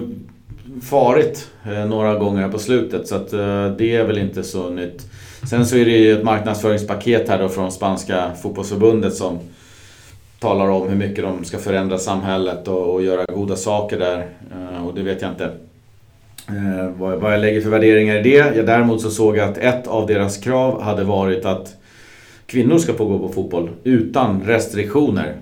[0.83, 5.07] farit eh, några gånger på slutet så att eh, det är väl inte så nytt.
[5.51, 9.39] Sen så är det ju ett marknadsföringspaket här då från spanska fotbollsförbundet som
[10.39, 14.27] talar om hur mycket de ska förändra samhället och, och göra goda saker där.
[14.53, 15.51] Eh, och det vet jag inte
[16.57, 18.57] eh, vad, vad jag lägger för värderingar i det.
[18.57, 21.77] Jag däremot så såg jag att ett av deras krav hade varit att
[22.47, 25.35] kvinnor ska få gå på fotboll utan restriktioner.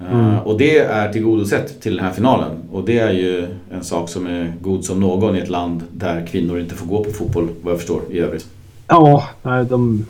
[0.00, 0.38] Eh, mm.
[0.38, 2.50] Och det är tillgodosett till den här finalen.
[2.72, 6.26] Och det är ju en sak som är god som någon i ett land där
[6.26, 8.46] kvinnor inte får gå på fotboll, vad jag förstår, i övrigt.
[8.88, 9.24] Ja,
[9.68, 10.06] de,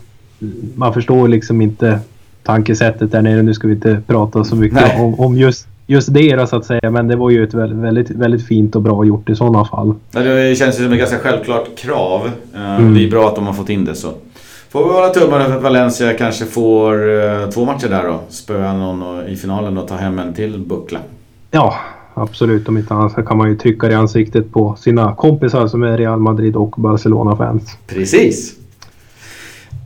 [0.75, 1.99] man förstår liksom inte
[2.43, 3.41] tankesättet där nere.
[3.41, 6.65] Nu ska vi inte prata så mycket om, om, just, just det då, så att
[6.65, 6.89] säga.
[6.89, 9.93] Men det var ju ett väldigt, väldigt fint och bra gjort i sådana fall.
[10.11, 12.31] Det känns ju som ett ganska självklart krav.
[12.55, 12.93] Eh, mm.
[12.93, 14.13] Det är bra att de har fått in det så.
[14.69, 18.19] Får vi hålla tummarna för att Valencia kanske får uh, två matcher där då.
[18.29, 20.99] Spöa någon i finalen och ta hem en till buckla.
[21.51, 21.75] Ja,
[22.13, 22.67] absolut.
[22.69, 25.83] Om inte annat så kan man ju trycka det i ansiktet på sina kompisar som
[25.83, 27.77] är Real Madrid och Barcelona-fans.
[27.87, 28.55] Precis.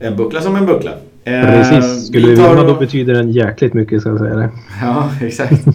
[0.00, 0.90] En buckla som en buckla.
[1.24, 2.06] Eh, Precis.
[2.06, 4.50] Skulle vi, vi vinna då betyder den jäkligt mycket ska jag säga det.
[4.82, 5.66] Ja, exakt.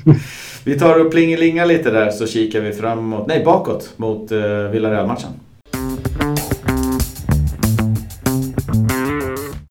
[0.64, 4.40] vi tar och plingelingar lite där så kikar vi framåt, nej bakåt mot uh,
[4.72, 5.30] Villarreal-matchen.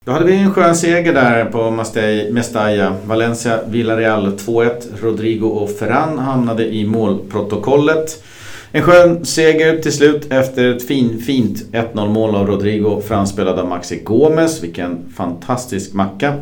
[0.05, 1.71] Då hade vi en skön seger där på
[2.33, 2.93] Mestalla.
[3.05, 4.71] Valencia, Villarreal 2-1.
[5.03, 8.23] Rodrigo och Ferran hamnade i målprotokollet.
[8.77, 13.69] En skön seger till slut efter ett fin, fint 1-0 mål av Rodrigo framspelad av
[13.69, 14.63] Maxi Gomes.
[14.63, 16.35] Vilken fantastisk macka.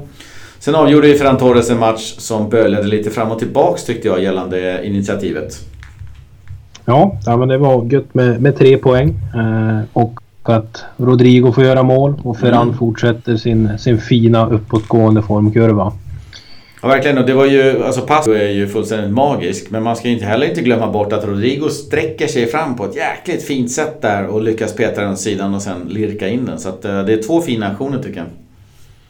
[0.59, 4.23] Sen avgjorde ju Ferran Torres en match som bölade lite fram och tillbaks tyckte jag
[4.23, 5.59] gällande initiativet.
[6.85, 9.09] Ja, ja men det var gött med, med tre poäng.
[9.35, 12.79] Eh, och att Rodrigo får göra mål och Ferran mm.
[12.79, 15.93] fortsätter sin, sin fina uppåtgående formkurva.
[16.85, 17.19] Ja, verkligen.
[17.19, 19.71] Och det var ju, alltså Passo är ju fullständigt magisk.
[19.71, 22.97] Men man ska inte heller inte glömma bort att Rodrigo sträcker sig fram på ett
[22.97, 26.59] jäkligt fint sätt där och lyckas peta den åt sidan och sen lirka in den.
[26.59, 28.27] Så att, uh, det är två fina aktioner tycker jag.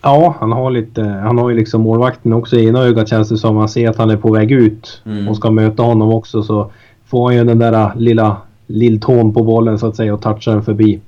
[0.02, 3.38] Ja, han har lite, han har ju liksom målvakten också i ena ögat känns det
[3.38, 3.54] som.
[3.54, 5.28] Man ser att han är på väg ut mm.
[5.28, 6.70] och ska möta honom också så
[7.06, 10.62] får han ju den där lilla lilltån på bollen så att säga och touchar den
[10.62, 11.00] förbi.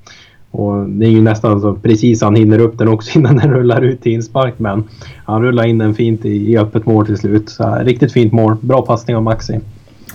[0.56, 3.82] Och det är ju nästan så precis han hinner upp den också innan den rullar
[3.82, 4.54] ut till inspark.
[4.58, 4.84] Men
[5.24, 7.48] han rullar in den fint i, i öppet mål till slut.
[7.50, 8.56] Så här, riktigt fint mål.
[8.60, 9.60] Bra passning av Maxi.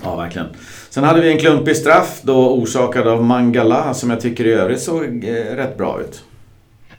[0.04, 0.48] Ja, verkligen.
[0.90, 4.82] Sen hade vi en klumpig straff då orsakad av Mangala som jag tycker i övrigt
[4.82, 6.24] såg eh, rätt bra ut.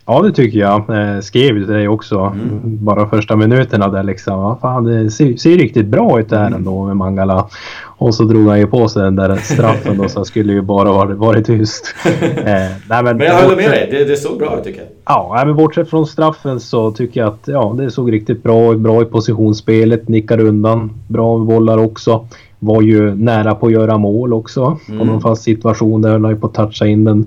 [0.07, 0.77] Ja, det tycker jag.
[0.77, 2.19] Eh, skrev ju till dig också.
[2.19, 2.61] Mm.
[2.85, 4.33] Bara första minuterna där liksom.
[4.33, 6.59] Ja, fan, det ser, ser riktigt bra ut det här mm.
[6.59, 7.49] ändå med Mangala.
[7.85, 10.61] Och så drog han ju på sig den där straffen då, så han skulle ju
[10.61, 11.95] bara varit, varit tyst.
[12.05, 12.53] eh,
[12.89, 14.89] nej, men, men jag håller med dig, det, det såg bra ut tycker jag.
[15.05, 18.79] Ja, men bortsett från straffen så tycker jag att ja, det såg riktigt bra ut.
[18.79, 20.91] Bra i positionsspelet, nickar undan.
[21.09, 22.27] Bra bollar också.
[22.59, 24.79] Var ju nära på att göra mål också.
[24.89, 24.99] Mm.
[24.99, 27.27] På någon fast situation där höll han ju på att toucha in den.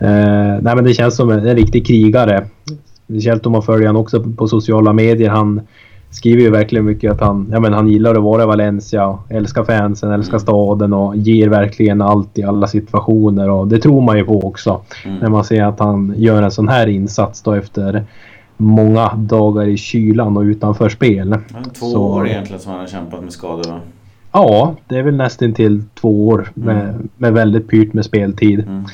[0.00, 2.46] Eh, nej, men det känns som en, en riktig krigare.
[3.04, 5.30] Speciellt om man följer honom också på sociala medier.
[5.30, 5.60] Han
[6.10, 9.64] skriver ju verkligen mycket att han, ja, men han gillar att vara i Valencia, älskar
[9.64, 10.40] fansen, älskar mm.
[10.40, 13.50] staden och ger verkligen allt i alla situationer.
[13.50, 14.80] Och det tror man ju på också.
[15.04, 15.18] Mm.
[15.18, 18.04] När man ser att han gör en sån här insats då efter
[18.56, 21.38] många dagar i kylan och utanför spel.
[21.78, 23.80] Två Så, år egentligen som han har kämpat med skador va?
[24.32, 27.08] Ja, det är väl nästan till två år med, mm.
[27.16, 28.60] med väldigt pyrt med speltid.
[28.60, 28.84] Mm.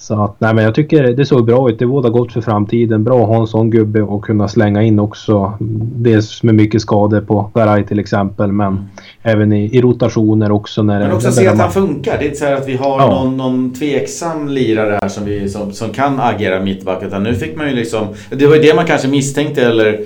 [0.00, 1.78] Så att, nej men jag tycker det såg bra ut.
[1.78, 3.04] Det båda gott för framtiden.
[3.04, 5.52] Bra att ha en sån gubbe och kunna slänga in också.
[5.80, 8.84] Dels med mycket skador på Garay till exempel men mm.
[9.22, 10.82] även i, i, rotationer också.
[10.82, 12.18] När men också se att han funkar.
[12.18, 13.08] Det är inte så att vi har ja.
[13.08, 17.02] någon, någon tveksam lirare här som, vi, som, som kan agera mittback.
[17.02, 18.06] Utan nu fick man ju liksom...
[18.30, 20.00] Det var ju det man kanske misstänkte eller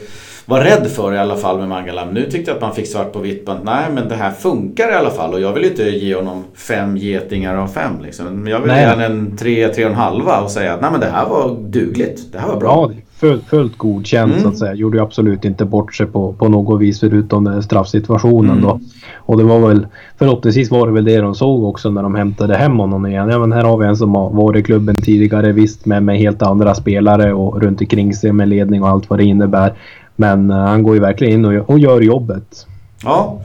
[0.46, 2.05] var rädd för i alla fall med Mangala.
[2.05, 4.31] Nu tyckte jag att man fick svart på vitt på att nej men det här
[4.31, 5.35] funkar i alla fall.
[5.35, 7.92] Och jag vill inte ge honom fem getingar av fem.
[8.02, 8.46] Liksom.
[8.46, 8.83] Jag vill nej.
[8.83, 11.28] ge honom en tre, tre och en halva och säga att nej men det här
[11.28, 12.33] var dugligt.
[12.33, 12.90] Det här var bra.
[12.90, 14.42] Ja, fullt, fullt godkänt mm.
[14.42, 14.74] så att säga.
[14.74, 18.62] Gjorde ju absolut inte bort sig på, på något vis förutom den straffsituationen mm.
[18.62, 18.81] då.
[19.16, 19.87] Och det var väl
[20.18, 23.28] förhoppningsvis var det väl det de såg också när de hämtade hem honom igen.
[23.28, 26.18] Ja men här har vi en som har varit i klubben tidigare visst med, med
[26.18, 29.74] helt andra spelare och runt omkring sig med ledning och allt vad det innebär.
[30.16, 32.66] Men uh, han går ju verkligen in och, och gör jobbet.
[33.05, 33.40] Ja.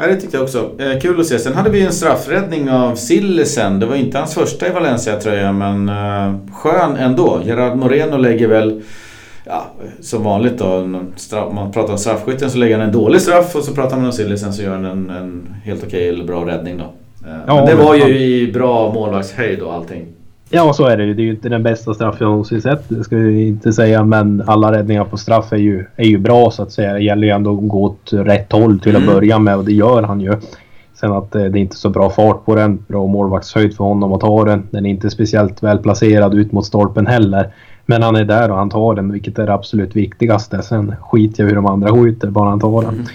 [0.00, 0.70] Ja, det tyckte jag också.
[0.78, 1.38] Eh, kul att se.
[1.38, 3.80] Sen hade vi en straffräddning av Sillesen.
[3.80, 7.40] Det var inte hans första i Valencia-tröja, men eh, skön ändå.
[7.44, 8.82] Gerard Moreno lägger väl,
[9.44, 9.66] ja,
[10.00, 13.64] som vanligt då, straff, man pratar om straffskytten så lägger han en dålig straff och
[13.64, 16.78] så pratar man om Sillesen så gör han en, en helt okej eller bra räddning
[16.78, 16.84] då.
[17.28, 20.06] Eh, ja, men det var ju i bra målvaktshöjd och allting.
[20.52, 21.14] Ja, så är det ju.
[21.14, 24.04] Det är ju inte den bästa straff jag någonsin sett, det ska vi inte säga.
[24.04, 26.92] Men alla räddningar på straff är ju, är ju bra så att säga.
[26.92, 29.14] Det gäller ju ändå att gå åt rätt håll till att mm.
[29.14, 30.34] börja med och det gör han ju.
[30.94, 32.84] Sen att eh, det är inte så bra fart på den.
[32.88, 34.68] Bra målvaktshöjd för honom att ta den.
[34.70, 37.48] Den är inte speciellt väl placerad ut mot stolpen heller.
[37.86, 40.62] Men han är där och han tar den, vilket är det absolut viktigaste.
[40.62, 42.94] Sen skiter jag hur de andra skjuter, bara han tar den.
[42.94, 43.06] Mm.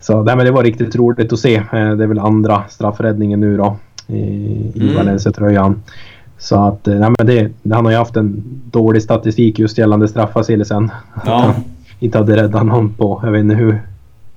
[0.00, 1.56] Så nej, men det var riktigt roligt att se.
[1.56, 4.16] Eh, det är väl andra straffräddningen nu då i,
[4.74, 4.96] i mm.
[4.96, 5.82] Valencia-tröjan.
[6.38, 10.08] Så att, eh, nej men det, han har ju haft en dålig statistik just gällande
[10.08, 10.90] straffasillesen.
[11.26, 11.54] Ja.
[12.00, 13.82] inte hade räddat någon på, jag vet inte hur,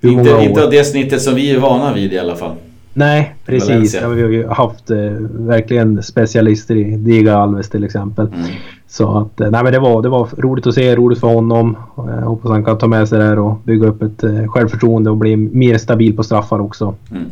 [0.02, 0.44] hur inte, många år.
[0.44, 2.56] Inte av det snittet som vi är vana vid i alla fall.
[2.94, 3.98] Nej, precis.
[4.02, 4.98] Ja, vi har ju haft eh,
[5.30, 8.28] verkligen specialister i Diga Alves till exempel.
[8.28, 8.46] Mm.
[8.92, 11.78] Så att, eh, nej men det var, det var roligt att se, roligt för honom.
[11.98, 14.48] Jag eh, hoppas han kan ta med sig det här och bygga upp ett eh,
[14.48, 16.96] självförtroende och bli mer stabil på straffar också.
[17.12, 17.24] Mm.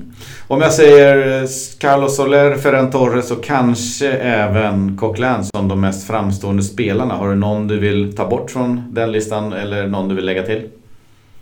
[0.48, 1.48] Om jag säger
[1.80, 7.14] Carlos Soler, Ferran Torres och kanske även Coquelin som de mest framstående spelarna.
[7.14, 10.44] Har du någon du vill ta bort från den listan eller någon du vill lägga
[10.44, 10.62] till?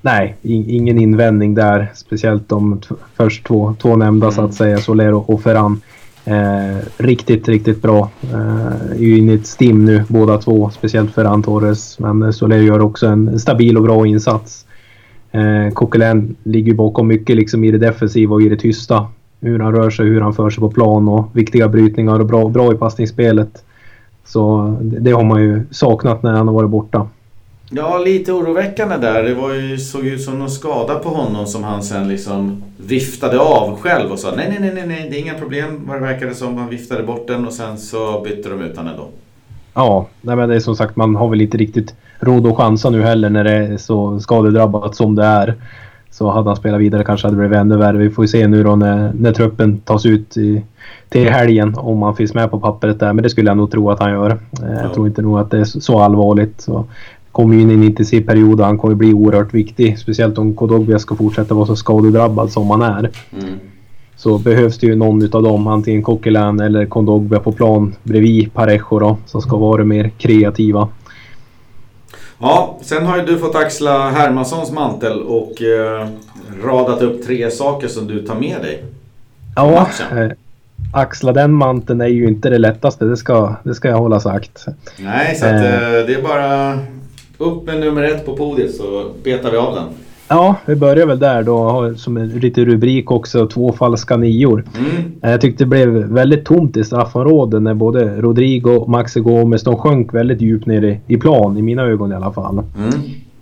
[0.02, 1.92] Nej, ingen invändning där.
[1.96, 2.82] Speciellt de
[3.16, 4.36] först två, två nämnda mm.
[4.36, 4.54] så att mm.
[4.54, 5.82] säga, Soler och Ferran.
[6.28, 8.10] Eh, riktigt, riktigt bra.
[8.34, 12.00] Eh, är ju inne i ett stim nu båda två, speciellt Ferran Torres.
[12.00, 14.66] Men eh, Soler gör också en stabil och bra insats.
[15.32, 19.08] Eh, Coquelin ligger bakom mycket liksom i det defensiva och i det tysta.
[19.40, 22.50] Hur han rör sig, hur han för sig på plan och viktiga brytningar och bra,
[22.50, 23.64] bra i passningsspelet.
[24.26, 27.08] Så det, det har man ju saknat när han har varit borta.
[27.70, 29.24] Ja, lite oroväckande där.
[29.24, 33.40] Det var ju, såg ut som någon skada på honom som han sen liksom viftade
[33.40, 36.36] av själv och sa nej, nej, nej, nej, det är inga problem vad det verkade
[36.36, 36.58] som.
[36.58, 39.08] Han viftade bort den och sen så bytte de ut honom ändå.
[39.74, 42.90] Ja, nej men det är som sagt man har väl inte riktigt råd att chansa
[42.90, 45.56] nu heller när det är så skadedrabbat som det är.
[46.12, 47.98] Så hade han spelat vidare kanske hade det blivit ännu värre.
[47.98, 50.64] Vi får ju se nu då när, när truppen tas ut i,
[51.10, 53.14] till helgen om han finns med på pappret där.
[53.14, 54.40] Men det skulle jag nog tro att han gör.
[54.62, 54.68] Ja.
[54.82, 56.62] Jag tror inte nog att det är så allvarligt.
[56.62, 56.86] Så
[57.38, 60.00] kommer in i en intensiv period och han kommer bli oerhört viktig.
[60.00, 63.12] Speciellt om Kodogvia ska fortsätta vara så skadedrabbad som han är.
[63.34, 63.60] Mm.
[64.16, 69.00] Så behövs det ju någon utav dem, antingen Coquelin eller Kondogbia på plan bredvid Parejo
[69.00, 70.88] då, som ska vara mer kreativa.
[72.40, 76.08] Ja, sen har ju du fått axla Hermanssons mantel och eh,
[76.64, 78.84] radat upp tre saker som du tar med dig.
[79.56, 80.32] Ja, eh,
[80.94, 84.66] axla den manteln är ju inte det lättaste, det ska, det ska jag hålla sagt.
[85.00, 86.80] Nej, så att, eh, eh det är bara
[87.38, 89.86] upp med nummer ett på podiet så betar vi av den.
[90.30, 91.94] Ja, vi börjar väl där då.
[91.98, 94.64] Som en lite rubrik också, två falska nior.
[94.78, 95.12] Mm.
[95.22, 99.64] Eh, jag tyckte det blev väldigt tomt i straffområdet när både Rodrigo och Maxi Gomes
[99.64, 102.64] de sjönk väldigt djupt ner i, i plan, i mina ögon i alla fall.
[102.78, 102.94] Mm.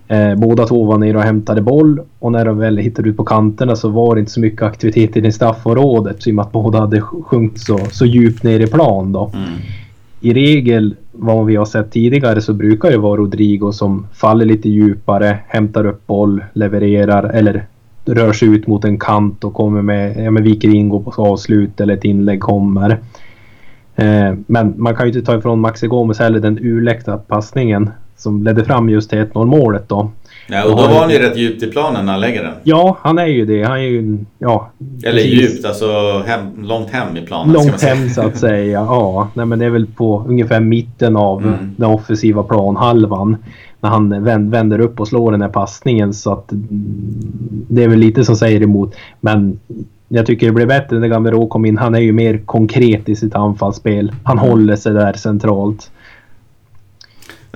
[0.07, 3.23] Eh, båda två var nere och hämtade boll och när de väl hittade ut på
[3.23, 6.51] kanterna så var det inte så mycket aktivitet i det straffområdet i och med att
[6.51, 9.31] båda hade sjunkit så, så djupt ner i plan då.
[9.33, 9.47] Mm
[10.25, 14.69] i regel vad vi har sett tidigare så brukar det vara Rodrigo som faller lite
[14.69, 17.65] djupare, hämtar upp boll, levererar eller
[18.05, 21.11] rör sig ut mot en kant och kommer med, ja men viker in, går på
[21.11, 22.99] avslut eller ett inlägg kommer.
[23.95, 28.43] Eh, men man kan ju inte ta ifrån Maxi Gomes heller den urläckta passningen som
[28.43, 30.11] ledde fram just till 1-0 målet då.
[30.47, 32.53] Ja, och då var han ju rätt djupt i planen när han lägger den.
[32.63, 33.63] Ja, han är ju det.
[33.63, 34.17] Han är ju...
[34.39, 34.69] Ja,
[35.03, 35.33] Eller precis.
[35.33, 37.53] djupt, alltså hem, långt hem i planen.
[37.53, 38.79] Långt hem så att säga.
[38.79, 41.75] Ja, nej, men det är väl på ungefär mitten av mm.
[41.77, 43.37] den offensiva planhalvan.
[43.79, 46.45] När han vänder upp och slår den här passningen så att
[47.69, 48.95] det är väl lite som säger emot.
[49.19, 49.59] Men
[50.07, 51.77] jag tycker det blev bättre när Gamero kom in.
[51.77, 54.11] Han är ju mer konkret i sitt anfallsspel.
[54.23, 54.49] Han mm.
[54.49, 55.91] håller sig där centralt.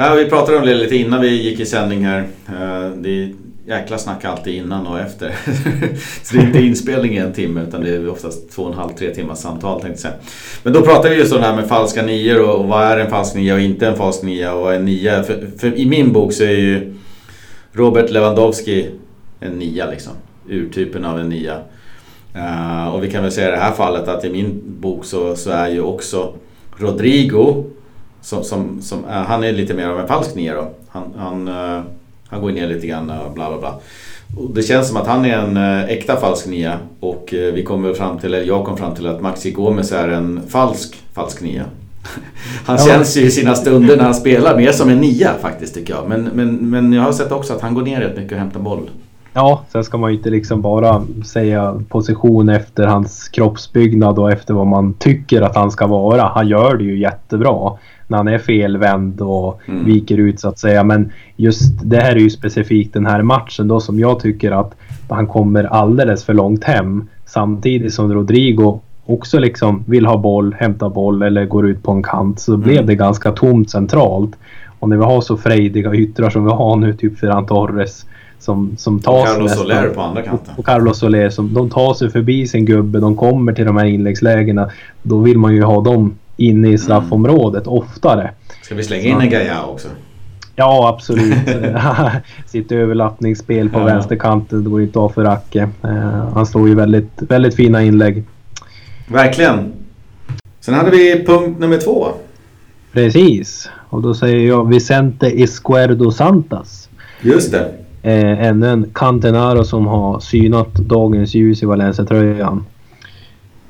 [0.01, 2.19] Ja, vi pratade om det lite innan vi gick i sändning här.
[2.47, 3.33] Eh, det är
[3.67, 5.35] jäkla snack alltid innan och efter.
[6.23, 8.77] Så det är inte inspelning i en timme utan det är oftast två och en
[8.77, 10.13] halv, tre timmars samtal tänkte jag säga.
[10.63, 13.09] Men då pratar vi just om det här med falska nior och vad är en
[13.09, 15.23] falsk nia och inte en falsk nia och en nia.
[15.23, 16.95] För, för i min bok så är ju
[17.71, 18.89] Robert Lewandowski
[19.39, 20.13] en nia liksom.
[20.49, 21.57] Urtypen av en nia.
[22.35, 25.35] Eh, och vi kan väl säga i det här fallet att i min bok så,
[25.35, 26.33] så är ju också
[26.77, 27.65] Rodrigo
[28.21, 30.71] som, som, som, uh, han är lite mer av en falsk nia då.
[30.87, 31.81] Han, han, uh,
[32.29, 33.79] han går ner lite grann och bla bla bla.
[34.37, 35.57] Och det känns som att han är en
[35.89, 39.51] äkta falsk nia och vi kommer fram till, eller jag kom fram till att Maxi
[39.51, 41.65] Gomes är en falsk falsk nia.
[42.65, 42.85] Han ja.
[42.85, 46.09] känns ju i sina stunder när han spelar mer som en nia faktiskt tycker jag.
[46.09, 48.59] Men, men, men jag har sett också att han går ner rätt mycket och hämtar
[48.59, 48.89] boll.
[49.33, 54.53] Ja, sen ska man ju inte liksom bara säga position efter hans kroppsbyggnad och efter
[54.53, 56.23] vad man tycker att han ska vara.
[56.23, 57.77] Han gör det ju jättebra
[58.09, 59.85] när han är felvänd och mm.
[59.85, 60.83] viker ut så att säga.
[60.83, 64.75] Men just det här är ju specifikt den här matchen då som jag tycker att
[65.09, 67.07] han kommer alldeles för långt hem.
[67.25, 72.03] Samtidigt som Rodrigo också liksom vill ha boll, hämta boll eller går ut på en
[72.03, 72.63] kant så mm.
[72.63, 74.31] blev det ganska tomt centralt.
[74.79, 78.05] Och när vi har så frejdiga yttrar som vi har nu, typ Ferran Torres
[78.39, 80.53] som, som tar och Carlos Soler på andra kanten.
[80.57, 82.99] Och Carlos Soler som de tar sig förbi sin gubbe.
[82.99, 84.69] De kommer till de här inläggslägena.
[85.03, 87.77] Då vill man ju ha dem inne i straffområdet mm.
[87.77, 88.31] oftare.
[88.61, 89.87] Ska vi slänga in en Gaia också?
[90.55, 91.37] Ja, absolut.
[92.45, 93.85] Sitt överlappningsspel på ja.
[93.85, 95.69] vänsterkanten, det går inte av för Racke.
[95.85, 95.91] Uh,
[96.33, 98.23] han slår ju väldigt, väldigt fina inlägg.
[99.07, 99.73] Verkligen.
[100.59, 102.07] Sen hade vi punkt nummer två.
[102.91, 103.69] Precis.
[103.89, 106.89] Och då säger jag Vicente Escuerdo Santas.
[107.21, 107.71] Just det.
[108.01, 112.65] Eh, ännu en Cantenaro som har synat dagens ljus i Valencia-tröjan.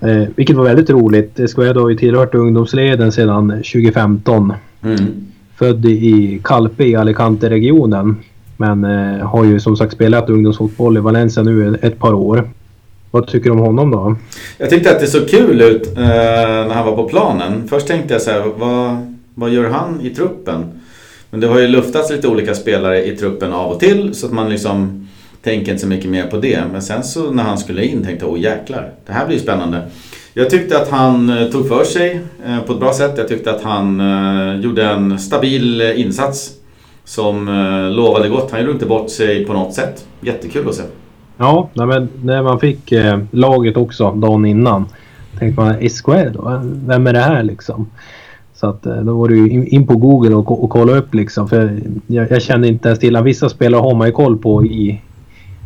[0.01, 1.39] Eh, vilket var väldigt roligt.
[1.39, 4.53] Esquerdo har ju tillhört ungdomsleden sedan 2015.
[4.83, 4.97] Mm.
[5.55, 8.15] Född i Calpe i Alicante-regionen.
[8.57, 12.49] Men eh, har ju som sagt spelat ungdomsfotboll i Valencia nu ett par år.
[13.11, 14.15] Vad tycker du om honom då?
[14.57, 17.67] Jag tyckte att det såg kul ut eh, när han var på planen.
[17.67, 18.97] Först tänkte jag så här, vad,
[19.35, 20.65] vad gör han i truppen?
[21.31, 24.33] Men det har ju luftats lite olika spelare i truppen av och till så att
[24.33, 25.07] man liksom
[25.41, 26.63] tänker inte så mycket mer på det.
[26.71, 29.81] Men sen så när han skulle in tänkte jag, åh jäklar, det här blir spännande.
[30.33, 33.13] Jag tyckte att han eh, tog för sig eh, på ett bra sätt.
[33.17, 36.51] Jag tyckte att han eh, gjorde en stabil insats
[37.03, 37.45] som
[37.91, 38.51] lovade gott.
[38.51, 40.05] Han gjorde inte bort sig på något sätt.
[40.21, 40.83] Jättekul att se.
[41.37, 42.93] Ja, men när man fick
[43.31, 44.85] laget också dagen innan
[45.39, 47.89] tänkte man SKR då, vem är det här liksom?
[48.53, 51.49] Så att då var du in på Google och, och kolla upp liksom.
[51.49, 54.65] För jag, jag kände inte ens till att vissa spelare har man ju koll på
[54.65, 55.01] i,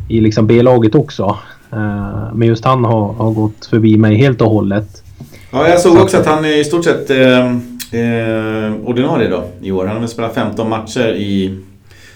[0.07, 1.37] i liksom B-laget också.
[1.73, 5.03] Uh, men just han har, har gått förbi mig helt och hållet.
[5.51, 7.45] Ja, jag såg också att han är i stort sett eh,
[8.01, 9.85] eh, ordinarie då i år.
[9.85, 11.59] Han har spelat 15 matcher i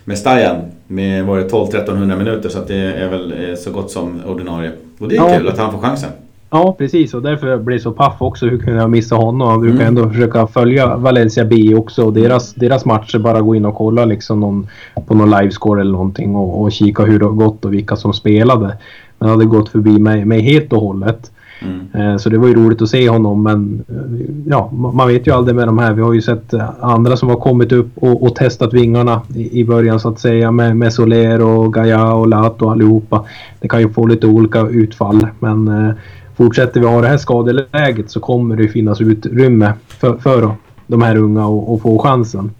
[0.05, 0.55] Mestajan
[0.87, 4.71] med 12-1300 minuter så det är väl så gott som ordinarie.
[4.99, 5.37] Och det är ja.
[5.37, 6.09] kul att han får chansen.
[6.49, 7.13] Ja, precis.
[7.13, 8.45] Och därför blir jag så paff också.
[8.45, 9.47] Hur kunde jag missa honom?
[9.47, 9.87] Han brukar mm.
[9.87, 12.05] ändå försöka följa Valencia B också.
[12.05, 13.19] Och deras, deras matcher.
[13.19, 14.67] Bara gå in och kolla liksom någon,
[15.07, 16.35] på någon livescore eller någonting.
[16.35, 18.77] Och, och kika hur det har gått och vilka som spelade.
[19.19, 21.31] Men hade gått förbi mig, mig helt och hållet.
[21.61, 22.11] Mm.
[22.11, 25.31] Eh, så det var ju roligt att se honom men eh, ja, man vet ju
[25.31, 25.93] aldrig med de här.
[25.93, 29.59] Vi har ju sett eh, andra som har kommit upp och, och testat vingarna i,
[29.59, 33.25] i, början så att säga med, med Soler och Gaia och Lato allihopa.
[33.59, 35.93] Det kan ju få lite olika utfall men
[36.37, 40.55] fortsätter vi ha det här skadeläget så kommer det finnas utrymme för, för
[40.87, 42.51] de här unga att få chansen.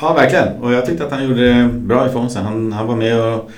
[0.00, 0.48] Ja, verkligen.
[0.60, 2.42] Och jag tyckte att han gjorde bra ifrån sig.
[2.42, 3.50] Han, han var med och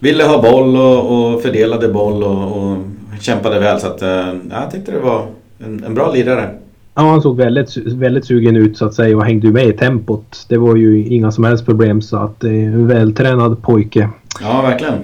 [0.00, 2.78] ville ha boll och, och fördelade boll och, och
[3.20, 3.80] kämpade väl.
[3.80, 5.26] Så att, ja, jag tyckte det var
[5.58, 6.50] en, en bra lirare.
[6.94, 10.46] Ja, han såg väldigt, väldigt sugen ut så att säga och hängde med i tempot.
[10.48, 14.08] Det var ju inga som helst problem så att det är en vältränad pojke.
[14.40, 14.94] Ja, verkligen.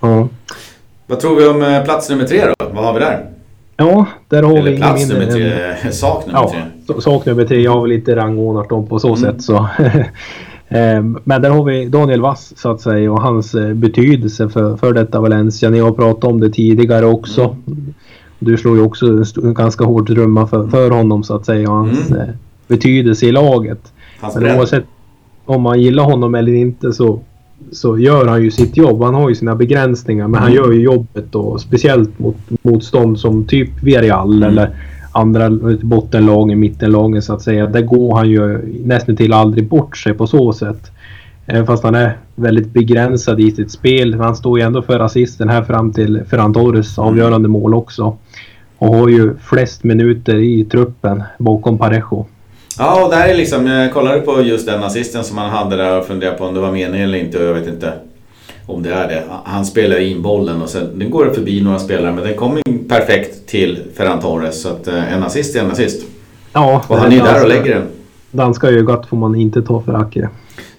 [0.00, 0.28] Ja.
[1.06, 2.66] Vad tror vi om eh, plats nummer tre då?
[2.74, 3.26] Vad har vi där?
[3.80, 6.50] Ja, där har Eller vi plats nummer tre, sak nummer ja,
[6.86, 7.00] tre.
[7.00, 9.20] Sak nummer tre, jag har väl inte rangordnat dem på så mm.
[9.20, 9.68] sätt så.
[10.72, 14.76] Ehm, men där har vi Daniel Wass så att säga och hans eh, betydelse för,
[14.76, 15.70] för detta Valencia.
[15.70, 17.56] Ni har pratat om det tidigare också.
[17.66, 17.94] Mm.
[18.38, 19.06] Du slår ju också
[19.42, 22.20] en ganska hård trumma för, för honom så att säga och hans mm.
[22.20, 22.34] Eh,
[22.66, 23.92] betydelse i laget.
[24.20, 24.84] Hans men oavsett
[25.44, 27.20] om man gillar honom eller inte så
[27.72, 29.02] så gör han ju sitt jobb.
[29.02, 30.62] Han har ju sina begränsningar men han mm.
[30.62, 31.58] gör ju jobbet då.
[31.58, 34.48] Speciellt mot motstånd som typ Villarreal mm.
[34.48, 34.70] eller
[35.12, 35.50] andra
[35.82, 37.66] bottenlagen, mittenlagen så att säga.
[37.66, 40.90] Där går han ju nästan till aldrig bort sig på så sätt.
[41.46, 44.14] Även fast han är väldigt begränsad i sitt spel.
[44.14, 48.16] Han står ju ändå för assisten här fram till Ferran Torres avgörande mål också.
[48.78, 52.26] Och har ju flest minuter i truppen bakom Parejo.
[52.82, 55.98] Ja, och där är liksom, jag kollade på just den assisten som han hade där
[55.98, 57.92] och funderade på om det var meningen eller inte och jag vet inte
[58.66, 59.22] om det är det.
[59.44, 63.46] Han spelar in bollen och sen den går förbi några spelare men den kommer perfekt
[63.46, 64.62] till Ferran Torres.
[64.62, 66.06] Så att eh, en assist är en assist.
[66.52, 67.86] Ja, och han är ju där och lägger den.
[68.30, 70.28] Danska ögat får man inte ta för aktie.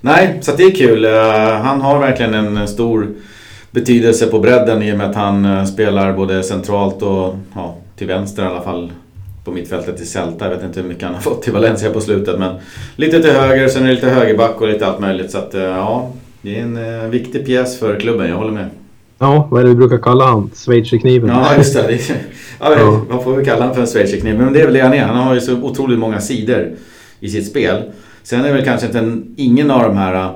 [0.01, 1.05] Nej, så det är kul.
[1.05, 1.11] Eh,
[1.61, 3.07] han har verkligen en stor
[3.71, 8.07] betydelse på bredden i och med att han eh, spelar både centralt och ja, till
[8.07, 8.91] vänster i alla fall
[9.43, 10.45] på mittfältet i Celta.
[10.45, 12.55] Jag vet inte hur mycket han har fått till Valencia på slutet men
[12.95, 15.31] lite till höger, sen är det lite högerback och lite allt möjligt.
[15.31, 16.11] Så att ja,
[16.41, 18.69] det är en viktig pjäs för klubben, jag håller med.
[19.21, 20.51] Ja, vad är det vi brukar kalla han?
[20.55, 21.29] Schweizerkniven?
[21.29, 21.99] Ja, just det.
[22.59, 23.01] ja, ja.
[23.09, 24.37] Vad får vi kalla honom för en schweizerkniv?
[24.37, 25.05] Men det är väl det han är.
[25.05, 26.71] Han har ju så otroligt många sidor
[27.19, 27.83] i sitt spel.
[28.23, 30.31] Sen är väl kanske inte en, ingen av de här äh,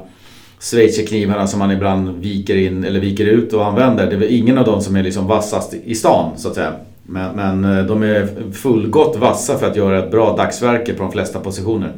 [0.60, 4.06] schweizerknivarna som man ibland viker in eller viker ut och använder.
[4.08, 6.74] Det är väl ingen av dem som är liksom vassast i stan så att säga.
[7.06, 11.12] Men, men äh, de är fullgott vassa för att göra ett bra dagsverke på de
[11.12, 11.94] flesta positioner.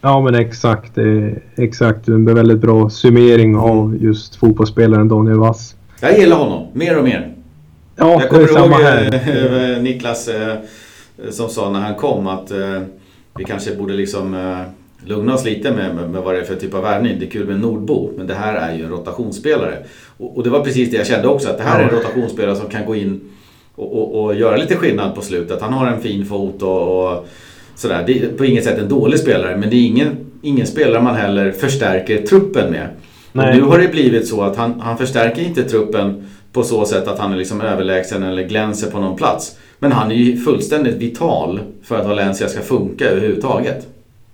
[0.00, 0.98] Ja men exakt.
[1.56, 2.08] Exakt.
[2.08, 5.76] En väldigt bra summering av just fotbollsspelaren Daniel Wass.
[6.00, 7.34] Jag gillar honom mer och mer.
[7.96, 9.14] Ja, jag kommer ihåg här.
[9.76, 10.56] Eh, Niklas eh,
[11.30, 12.82] som sa när han kom att eh,
[13.38, 14.56] vi kanske borde liksom
[15.04, 17.16] lugna oss lite med, med, med vad det är för typ av värvning.
[17.18, 19.78] Det är kul med Nordbo, men det här är ju en rotationsspelare.
[20.18, 22.56] Och, och, det var precis det jag kände också, att det här är en rotationsspelare
[22.56, 23.20] som kan gå in
[23.76, 25.62] och, och, och göra lite skillnad på slutet.
[25.62, 27.26] Han har en fin fot och, och
[27.74, 28.04] sådär.
[28.06, 31.14] Det är på inget sätt en dålig spelare, men det är ingen, ingen spelare man
[31.14, 32.88] heller förstärker truppen med.
[33.32, 33.56] Nej.
[33.56, 37.18] nu har det blivit så att han, han förstärker inte truppen på så sätt att
[37.18, 39.58] han är liksom överlägsen eller glänser på någon plats.
[39.78, 43.86] Men han är ju fullständigt vital för att Valencia ska funka överhuvudtaget.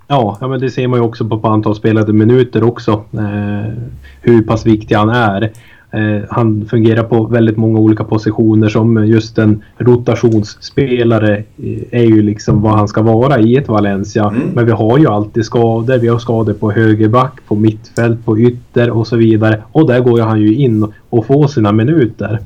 [0.06, 2.92] Ja, ja men det ser man ju också på, på antal spelade minuter också.
[3.12, 3.72] Eh,
[4.20, 5.52] hur pass viktig han är.
[5.90, 12.22] Eh, han fungerar på väldigt många olika positioner som just en rotationsspelare eh, är ju
[12.22, 14.24] liksom vad han ska vara i ett Valencia.
[14.24, 14.48] Mm.
[14.54, 15.98] Men vi har ju alltid skador.
[15.98, 19.62] Vi har skador på högerback, på mittfält, på ytter och så vidare.
[19.72, 22.38] Och där går han ju in och får sina minuter.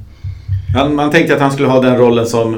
[0.75, 2.57] Man, man tänkte att han skulle ha den rollen som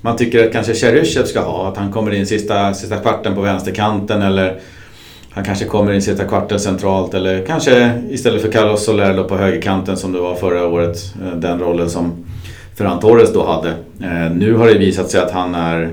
[0.00, 1.68] man tycker att kanske Cheryshev ska ha.
[1.68, 4.58] Att han kommer in sista, sista kvarten på vänsterkanten eller
[5.34, 9.36] han kanske kommer in sista kvarten centralt eller kanske istället för Carlos Soler då på
[9.36, 11.14] högerkanten som det var förra året.
[11.22, 12.12] Eh, den rollen som
[12.78, 13.70] Ferran Torres då hade.
[14.00, 15.90] Eh, nu har det visat sig att han är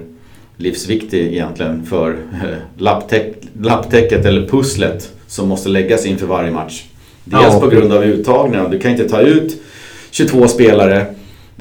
[0.57, 6.83] livsviktig egentligen för eh, lapptäck, lapptäcket eller pusslet som måste läggas inför varje match.
[7.23, 8.71] Dels på grund av uttagningen.
[8.71, 9.61] Du kan inte ta ut
[10.11, 11.05] 22 spelare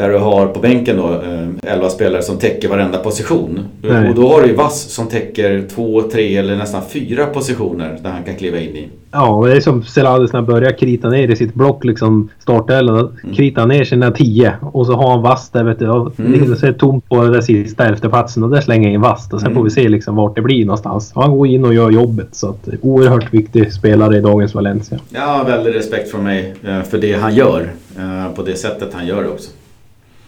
[0.01, 1.23] där du har på bänken då
[1.63, 3.61] 11 eh, spelare som täcker varenda position.
[3.83, 4.09] Nej.
[4.09, 8.11] Och då har du ju Vass som täcker två, tre eller nästan fyra positioner där
[8.11, 8.89] han kan kliva in i.
[9.13, 13.19] Ja, det är som Selades när han börjar krita ner i sitt block liksom startelvan.
[13.25, 13.35] Mm.
[13.35, 15.89] Kritar ner sina tio och så har han Vass där vet du.
[15.89, 16.57] Och mm.
[16.57, 19.33] så är tomt på den sista elfteplatsen och där slänger jag in Vass.
[19.33, 19.55] Och sen mm.
[19.55, 21.13] får vi se liksom vart det blir någonstans.
[21.15, 22.29] Och han går in och gör jobbet.
[22.33, 24.99] Så att, oerhört viktig spelare i dagens Valencia.
[25.11, 27.71] Ja, väldigt respekt från mig eh, för det han gör.
[27.99, 29.51] Eh, på det sättet han gör det också.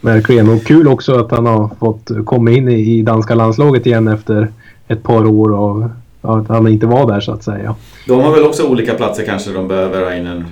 [0.03, 0.49] Verkligen.
[0.49, 4.47] Och kul också att han har fått komma in i danska landslaget igen efter
[4.87, 5.83] ett par år och
[6.21, 7.75] att han inte var där så att säga.
[8.07, 10.45] De har väl också olika platser kanske de behöver ha in en,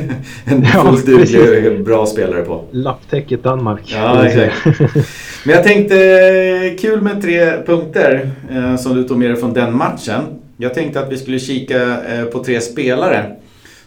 [0.44, 2.64] en ja, fullt duglig bra spelare på.
[2.70, 3.82] Lapptäcket Danmark.
[3.86, 4.80] Ja, exakt.
[5.44, 9.76] Men jag tänkte, kul med tre punkter eh, som du tog med dig från den
[9.76, 10.22] matchen.
[10.56, 13.24] Jag tänkte att vi skulle kika eh, på tre spelare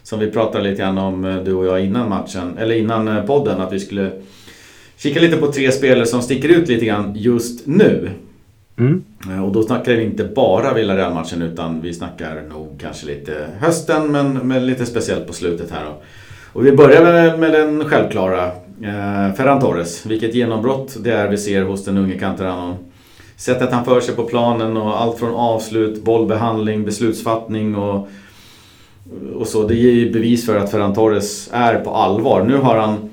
[0.04, 3.24] som vi pratade lite grann om eh, du och jag innan matchen, eller innan eh,
[3.24, 3.62] podden.
[3.62, 4.12] Att vi skulle
[5.04, 8.10] kika lite på tre spelare som sticker ut lite grann just nu.
[8.78, 9.04] Mm.
[9.30, 14.12] Eh, och då snackar vi inte bara Villarreal-matchen utan vi snackar nog kanske lite hösten
[14.12, 16.02] men, men lite speciellt på slutet här då.
[16.54, 18.46] Och vi börjar med, med den självklara
[18.82, 20.06] eh, Ferran Torres.
[20.06, 22.76] Vilket genombrott det är vi ser hos den unge Canteranon.
[23.36, 28.08] Sättet han för sig på planen och allt från avslut, bollbehandling, beslutsfattning och,
[29.36, 29.68] och så.
[29.68, 32.44] Det ger ju bevis för att Ferran Torres är på allvar.
[32.44, 33.11] Nu har han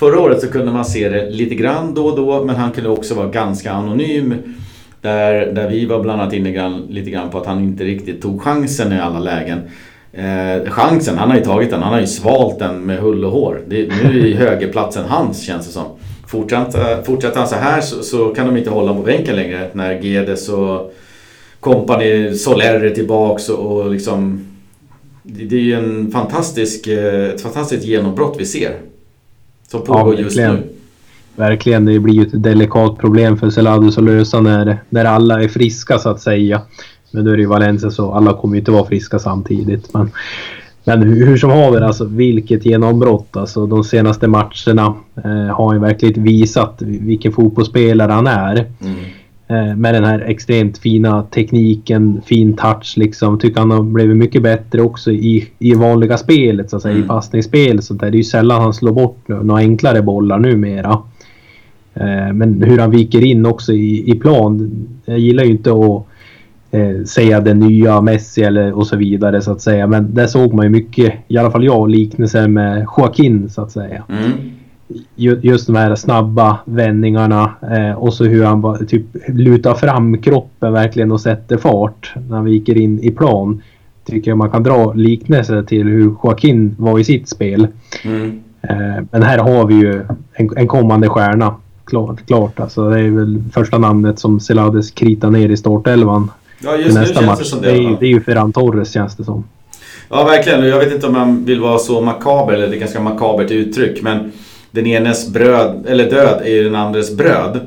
[0.00, 2.90] Förra året så kunde man se det lite grann då och då men han kunde
[2.90, 4.34] också vara ganska anonym.
[5.00, 8.22] Där, där vi var bland annat inne grann, lite grann på att han inte riktigt
[8.22, 9.60] tog chansen i alla lägen.
[10.12, 11.82] Eh, chansen, han har ju tagit den.
[11.82, 13.60] Han har ju svalt den med hull och hår.
[13.68, 15.86] Det, nu är högerplatsen hans känns det som.
[16.26, 19.68] Fortsätter, eh, fortsätter han så här så, så, kan de inte hålla på bänken längre.
[19.72, 20.94] När Gedes och
[21.60, 24.46] kompani Soler är tillbaks och, och liksom
[25.22, 28.89] det är ju en fantastisk, eh, ett fantastiskt genombrott vi ser.
[29.70, 30.62] Som pågår ja, just nu.
[31.36, 35.48] Verkligen, det blir ju ett delikat problem för Celadus att lösa när, när alla är
[35.48, 36.62] friska så att säga.
[37.10, 39.94] Men nu är det ju Valencia så alla kommer ju inte vara friska samtidigt.
[39.94, 40.10] Men,
[40.84, 43.36] men hur, hur som haver, alltså vilket genombrott.
[43.36, 44.94] Alltså de senaste matcherna
[45.24, 48.54] eh, har ju verkligen visat vilken fotbollsspelare han är.
[48.80, 48.96] Mm.
[49.50, 53.38] Eh, med den här extremt fina tekniken, fin touch liksom.
[53.38, 57.04] Tycker han har blivit mycket bättre också i, i vanliga spelet så att säga, mm.
[57.04, 57.82] i passningsspel.
[57.82, 58.10] Så där.
[58.10, 60.98] Det är ju sällan han slår bort några enklare bollar numera.
[61.94, 64.70] Eh, men hur han viker in också i, i plan.
[65.04, 66.06] Jag gillar ju inte att
[66.70, 69.86] eh, säga det nya Messi eller och så vidare så att säga.
[69.86, 73.70] Men där såg man ju mycket, i alla fall jag, liknelser med Joaquin så att
[73.70, 74.04] säga.
[74.08, 74.59] Mm.
[75.16, 80.72] Just de här snabba vändningarna eh, och så hur han bara, typ lutar fram kroppen
[80.72, 83.62] verkligen och sätter fart när han viker in i plan.
[84.04, 87.66] Tycker jag man kan dra liknelser till hur Joaquin var i sitt spel.
[88.04, 88.40] Mm.
[88.62, 91.54] Eh, men här har vi ju en, en kommande stjärna.
[91.84, 92.90] Klart, klart alltså.
[92.90, 96.30] Det är väl första namnet som Celades kritar ner i startelvan
[96.62, 97.38] Ja, just nu känns match.
[97.38, 97.70] det som det.
[97.70, 99.44] Det är, det är ju Ferran Torres känns det som.
[100.08, 100.68] Ja, verkligen.
[100.68, 104.02] Jag vet inte om man vill vara så makaber, eller det är ganska makabert uttryck.
[104.02, 104.32] Men
[104.70, 107.60] den enes bröd, eller död är ju den andres bröd.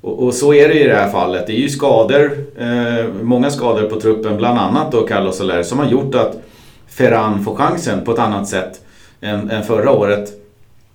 [0.00, 1.46] Och, och, så är det i det här fallet.
[1.46, 5.78] Det är ju skador, eh, många skador på truppen, bland annat då Carlos Soler, som
[5.78, 6.36] har gjort att
[6.88, 8.80] Ferran får chansen på ett annat sätt
[9.20, 10.32] än, än förra året.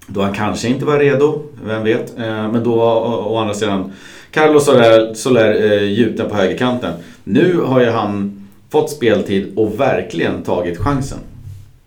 [0.08, 2.18] Då han kanske inte var redo, vem vet.
[2.18, 3.94] Eh, men då å, å andra sidan
[4.32, 6.94] Carlos Soler, Soler eh, gjuten på högerkanten.
[7.24, 11.20] Nu har ju han fått speltid och verkligen tagit chansen.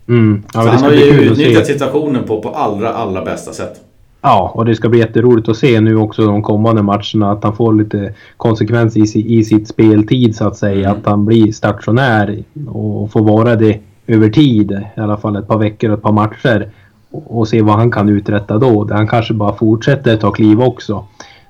[0.08, 0.42] Mm.
[0.54, 3.80] Ja, han har ju utnyttjat situationen på, på allra, allra bästa sätt.
[4.20, 7.56] Ja, och det ska bli jätteroligt att se nu också de kommande matcherna att han
[7.56, 10.88] får lite konsekvens i, i sitt speltid så att säga.
[10.88, 11.00] Mm.
[11.00, 15.58] Att han blir stationär och får vara det över tid, i alla fall ett par
[15.58, 16.70] veckor och ett par matcher.
[17.10, 18.88] Och, och se vad han kan uträtta då.
[18.90, 21.04] Han kanske bara fortsätter ta kliv också.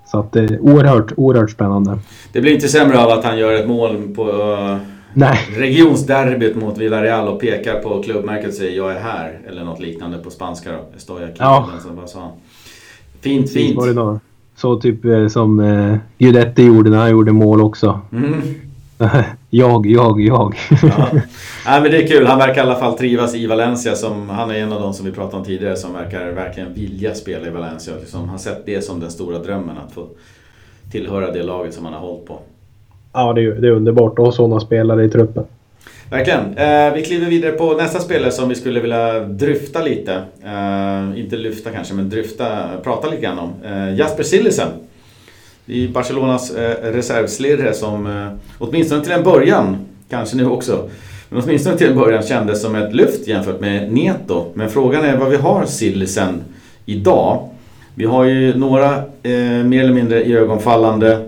[0.06, 1.98] Så att det är oerhört, oerhört spännande.
[2.32, 4.24] Det blir inte sämre av att han gör ett mål på
[5.18, 5.38] Nej.
[5.56, 9.40] regionsderbyt mot Villarreal och pekar på klubbmärket och säger jag är här.
[9.48, 10.78] Eller något liknande på spanska då.
[10.96, 11.36] Estoy aquí.
[11.38, 11.68] Ja.
[11.96, 12.32] Bara så.
[13.20, 13.76] Fint, fint.
[13.76, 14.20] Var det då?
[14.56, 18.00] Så typ eh, som eh, Guidetti gjorde när han gjorde mål också.
[18.12, 18.42] Mm.
[19.50, 20.56] jag, jag, jag.
[20.82, 21.08] ja.
[21.66, 22.26] Nej, men det är kul.
[22.26, 23.94] Han verkar i alla fall trivas i Valencia.
[23.94, 27.14] Som, han är en av de som vi pratade om tidigare som verkar verkligen vilja
[27.14, 27.94] spela i Valencia.
[28.00, 30.06] Liksom, har sett det som den stora drömmen att få
[30.92, 32.40] tillhöra det laget som han har hållit på.
[33.18, 35.44] Ja, det är, det är underbart att ha sådana spelare i truppen.
[36.10, 36.56] Verkligen.
[36.56, 40.22] Eh, vi kliver vidare på nästa spelare som vi skulle vilja dryfta lite.
[40.44, 42.46] Eh, inte lyfta kanske, men dryfta,
[42.82, 43.52] prata lite grann om.
[43.64, 44.68] Eh, Jasper Sillisen
[45.66, 49.76] i Barcelonas eh, reservslirre som eh, åtminstone till en början,
[50.10, 50.88] kanske nu också,
[51.28, 54.44] men åtminstone till en början kändes som ett lyft jämfört med Neto.
[54.54, 56.42] Men frågan är vad vi har Sillisen
[56.86, 57.48] idag.
[57.94, 61.27] Vi har ju några eh, mer eller mindre iögonfallande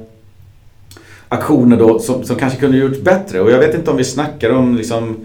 [1.30, 3.40] aktioner då som, som kanske kunde gjorts bättre.
[3.40, 5.16] Och jag vet inte om vi snackar om liksom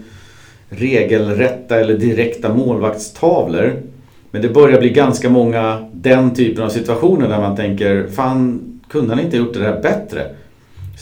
[0.68, 3.82] regelrätta eller direkta målvaktstavlor.
[4.30, 9.14] Men det börjar bli ganska många den typen av situationer där man tänker fan kunde
[9.14, 10.26] han inte gjort det där bättre?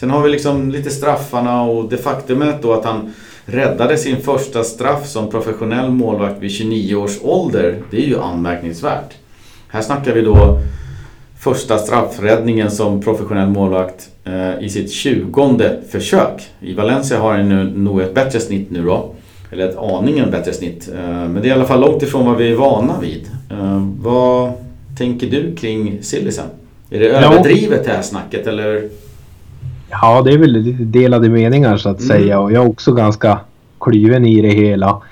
[0.01, 4.65] Sen har vi liksom lite straffarna och det faktumet då att han räddade sin första
[4.65, 7.83] straff som professionell målvakt vid 29 års ålder.
[7.91, 9.15] Det är ju anmärkningsvärt.
[9.69, 10.61] Här snackar vi då
[11.45, 16.42] första straffräddningen som professionell målvakt eh, i sitt 20 försök.
[16.61, 19.14] I Valencia har han nu nog ett bättre snitt nu då.
[19.51, 20.88] Eller ett aningen bättre snitt.
[20.95, 23.30] Eh, men det är i alla fall långt ifrån vad vi är vana vid.
[23.51, 24.53] Eh, vad
[24.99, 26.47] tänker du kring Sillisen?
[26.90, 28.88] Är det överdrivet det här snacket eller?
[29.90, 32.09] Ja, det är väl lite delade meningar så att mm.
[32.09, 33.40] säga och jag är också ganska
[33.80, 35.03] kluven i det hela.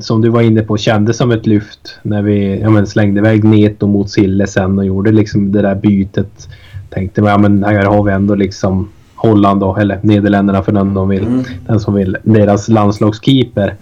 [0.00, 3.44] Som du var inne på kändes som ett lyft när vi ja, men, slängde iväg
[3.44, 6.48] Neto mot Sille sen och gjorde liksom det där bytet.
[6.90, 10.94] Tänkte man, ja men här har vi ändå liksom Holland då, eller Nederländerna för den
[10.94, 11.26] de vill.
[11.26, 11.44] Mm.
[11.66, 12.16] Den som vill.
[12.22, 13.74] Deras landslagskeeper.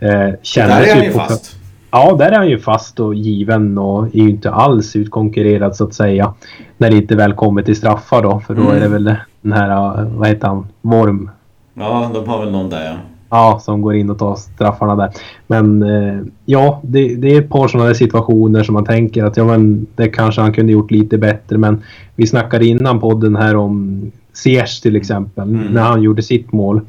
[0.00, 1.56] Eh, Där är han ju fast.
[1.90, 5.84] Ja, där är han ju fast och given och är ju inte alls utkonkurrerad så
[5.84, 6.34] att säga.
[6.78, 8.76] När det inte väl kommer till straffar då, för då mm.
[8.76, 11.30] är det väl den här, vad heter han, Worm?
[11.74, 12.92] Ja, de har väl någon där ja.
[13.34, 15.10] Ja, som går in och tar straffarna där.
[15.46, 19.44] Men eh, ja, det, det, är ett par sådana situationer som man tänker att ja,
[19.44, 21.58] men det kanske han kunde gjort lite bättre.
[21.58, 21.82] Men
[22.16, 24.02] vi snackade innan podden här om
[24.32, 25.66] Ziyech till exempel, mm.
[25.72, 26.80] när han gjorde sitt mål.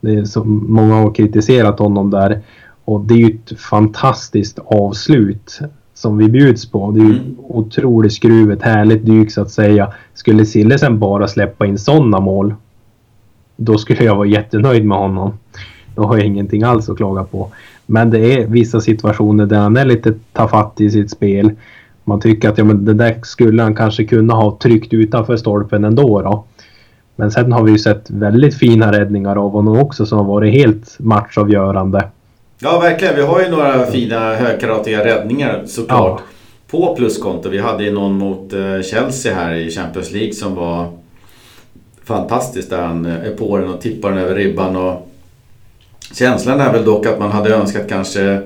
[0.00, 2.40] Det är så många har kritiserat honom där.
[2.84, 5.60] Och det är ju ett fantastiskt avslut
[5.94, 6.90] som vi bjuds på.
[6.90, 7.36] Det är ju mm.
[7.38, 9.92] otroligt skruvet, härligt dyk så att säga.
[10.14, 12.54] Skulle Sillesen bara släppa in sådana mål,
[13.56, 15.32] då skulle jag vara jättenöjd med honom.
[16.00, 17.50] Då har jag ingenting alls att klaga på.
[17.86, 21.50] Men det är vissa situationer där han är lite tafatt i sitt spel.
[22.04, 25.84] Man tycker att ja, men det där skulle han kanske kunna ha tryckt utanför stolpen
[25.84, 26.22] ändå.
[26.22, 26.44] Då.
[27.16, 30.52] Men sen har vi ju sett väldigt fina räddningar av honom också som har varit
[30.52, 32.08] helt matchavgörande.
[32.58, 33.16] Ja, verkligen.
[33.16, 36.20] Vi har ju några fina högkaratiga räddningar såklart.
[36.20, 36.26] Ja.
[36.70, 37.48] På pluskonto.
[37.48, 40.86] Vi hade ju någon mot eh, Chelsea här i Champions League som var
[42.04, 42.70] fantastisk.
[42.70, 44.76] Där han är på den och tippar den över ribban.
[44.76, 45.09] Och
[46.14, 48.40] känslan är väl dock att man hade önskat kanske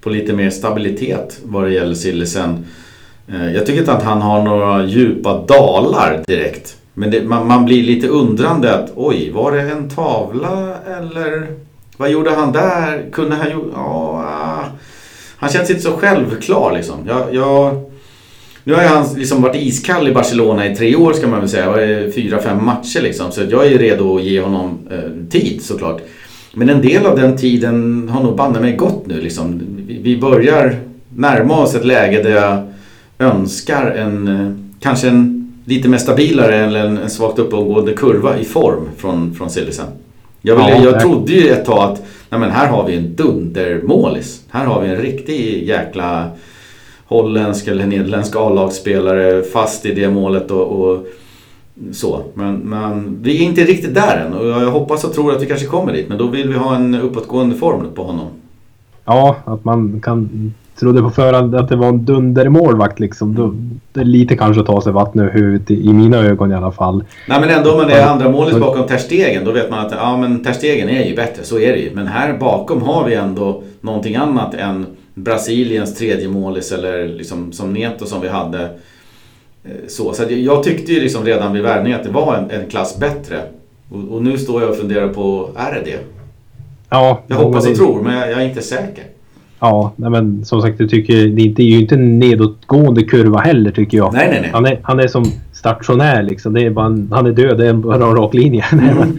[0.00, 2.66] på lite mer stabilitet vad det gäller Sillisen.
[3.28, 6.76] Eh, jag tycker inte att han har några djupa dalar direkt.
[6.94, 11.46] Men det, man, man, blir lite undrande att oj, var det en tavla eller
[11.96, 13.10] vad gjorde han där?
[13.12, 13.72] Kunde han gjort...
[13.74, 14.64] Ja, ah.
[15.36, 16.94] han känns inte så självklar liksom.
[17.08, 17.90] Jag, jag,
[18.64, 21.74] nu har han liksom varit iskall i Barcelona i tre år ska man väl säga.
[22.14, 23.32] Fyra, fem matcher liksom.
[23.32, 26.00] Så jag är redo att ge honom eh, tid såklart.
[26.58, 29.60] Men en del av den tiden har nog banne mig gått nu liksom.
[29.86, 30.76] Vi, börjar
[31.16, 32.62] närma oss ett läge där jag
[33.18, 38.44] önskar en, eh, kanske en lite mer stabilare eller en, en svagt uppåtgående kurva i
[38.44, 39.86] form från, från Silisen.
[40.42, 43.14] Jag, vill, ja, jag trodde ju ett tag att nej men här har vi en
[43.16, 44.42] dundermålis.
[44.48, 46.30] Här har vi en riktig jäkla
[47.06, 51.06] holländsk eller nederländsk A-lagsspelare fast i det målet och, och
[51.92, 52.22] så.
[52.34, 55.46] Men, men vi är inte riktigt där än och jag hoppas och tror att vi
[55.46, 56.08] kanske kommer dit.
[56.08, 58.26] Men då vill vi ha en uppåtgående form på honom.
[59.04, 63.34] Ja, att man kan trodde på förhand att det var en dundermålvakt liksom.
[63.34, 63.54] Då,
[63.92, 66.72] det är lite kanske att ta sig vatten över huvudet i, mina ögon i alla
[66.72, 67.04] fall.
[67.28, 70.16] Nej men ändå om man är andra målet bakom Terstegen då vet man att ja
[70.16, 71.94] men Terstegen är ju bättre, så är det ju.
[71.94, 77.72] Men här bakom har vi ändå någonting annat än Brasiliens tredje målis eller liksom som
[77.72, 78.70] Neto som vi hade.
[79.66, 82.70] Eh, så, så jag tyckte ju liksom redan vid värvningen att det var en, en
[82.70, 83.40] klass bättre.
[83.90, 85.98] Och, och, nu står jag och funderar på, är det det?
[86.88, 87.22] Ja.
[87.26, 89.04] Jag hoppas och tror men jag, jag är inte säker.
[89.60, 93.98] Ja, men som sagt, jag tycker det är ju inte en nedåtgående kurva heller tycker
[93.98, 94.12] jag.
[94.12, 94.50] Nej, nej, nej.
[94.52, 96.52] Han är, han är som stationär liksom.
[96.52, 98.64] Det är bara han är död, det är bara en rak linje.
[98.72, 99.18] Mm.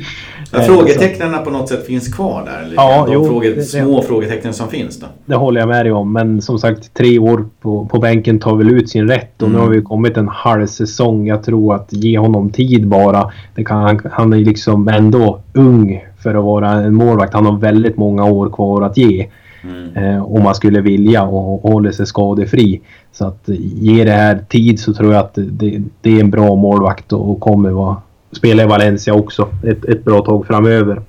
[0.51, 2.73] Ja, frågetecknen på något sätt finns kvar där?
[2.75, 5.07] Ja, De jo, fråge, det, små frågetecknen som finns då?
[5.25, 6.13] Det håller jag med dig om.
[6.13, 9.41] Men som sagt, tre år på, på bänken tar väl ut sin rätt.
[9.41, 9.59] Och mm.
[9.59, 11.27] nu har vi kommit en halv säsong.
[11.27, 13.31] Jag tror att ge honom tid bara.
[13.55, 17.33] Det kan, han, han är liksom ändå ung för att vara en målvakt.
[17.33, 19.27] Han har väldigt många år kvar att ge.
[19.63, 19.95] Mm.
[19.95, 22.81] Eh, om man skulle vilja och, och hålla sig skadefri.
[23.11, 26.55] Så att ge det här tid så tror jag att det, det är en bra
[26.55, 27.95] målvakt och kommer vara,
[28.31, 31.01] spela i Valencia också ett, ett bra tag framöver.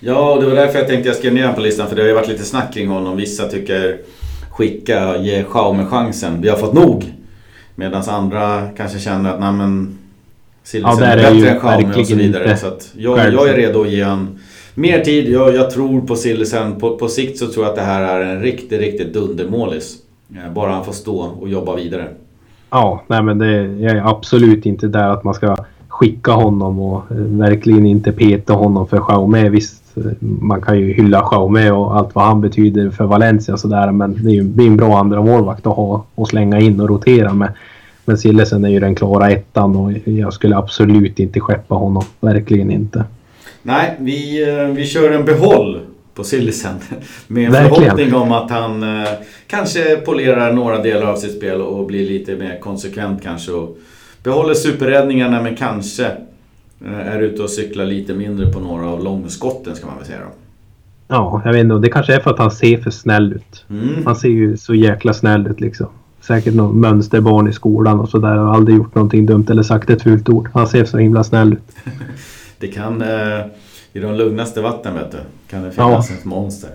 [0.00, 2.02] Ja, och det var därför jag tänkte jag skrev ner honom på listan för det
[2.02, 3.16] har ju varit lite snack kring honom.
[3.16, 3.98] Vissa tycker
[4.50, 6.42] skicka, ge Schaume chansen.
[6.42, 7.14] Vi har fått nog.
[7.74, 9.98] Medan andra kanske känner att nej men
[10.62, 12.56] Silvesen ja, är bättre än Schaume och så vidare.
[12.56, 14.38] Så att jag, jag är redo att ge honom
[14.74, 15.28] mer tid.
[15.28, 16.80] Jag, jag tror på Sillisen.
[16.80, 19.96] På, på sikt så tror jag att det här är en riktigt, riktigt dundermålis.
[20.36, 22.08] Eh, bara han får stå och jobba vidare.
[22.70, 25.56] Ja, nej men det jag är absolut inte där att man ska
[26.00, 29.48] skicka honom och eh, verkligen inte peta honom för Jaume.
[29.48, 33.60] Visst, eh, man kan ju hylla Jaume och allt vad han betyder för Valencia och
[33.60, 33.92] sådär.
[33.92, 37.34] Men det är ju en bra andra målvakt att ha och slänga in och rotera
[37.34, 37.52] med.
[38.04, 42.02] Men Sillesen är ju den klara ettan och jag skulle absolut inte skeppa honom.
[42.20, 43.04] Verkligen inte.
[43.62, 45.80] Nej, vi, eh, vi kör en behåll
[46.14, 46.74] på Sillisen.
[47.26, 47.82] Med en Verkligen.
[47.82, 49.08] förhoppning om att han eh,
[49.46, 53.52] kanske polerar några delar av sitt spel och blir lite mer konsekvent kanske.
[53.52, 53.78] Och
[54.22, 56.06] behåller superräddningarna men kanske
[56.84, 60.18] eh, är ute och cyklar lite mindre på några av långskotten ska man väl säga
[60.18, 60.32] då.
[61.08, 61.78] Ja, jag vet inte.
[61.78, 63.64] Det kanske är för att han ser för snäll ut.
[63.70, 64.06] Mm.
[64.06, 65.86] Han ser ju så jäkla snäll ut liksom.
[66.20, 68.36] Säkert något mönsterbarn i skolan och sådär.
[68.36, 70.48] Har aldrig gjort någonting dumt eller sagt ett fult ord.
[70.54, 71.76] Han ser så himla snäll ut.
[72.58, 73.46] Det kan, eh,
[73.92, 75.18] i de lugnaste vatten vet du,
[75.50, 76.16] kan det finnas ja.
[76.16, 76.70] ett monster.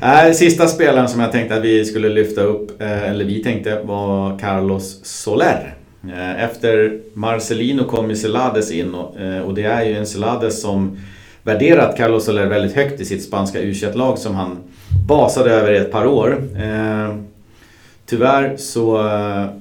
[0.00, 3.82] Äh, sista spelaren som jag tänkte att vi skulle lyfta upp, eh, eller vi tänkte,
[3.82, 5.77] var Carlos Soler.
[6.12, 10.62] Eh, efter Marcelino kom ju Celades in och, eh, och det är ju en Celades
[10.62, 10.98] som
[11.42, 14.56] värderat Carlos Soler väldigt högt i sitt spanska u lag som han
[15.08, 16.42] basade över i ett par år.
[16.56, 17.14] Eh,
[18.06, 18.96] tyvärr så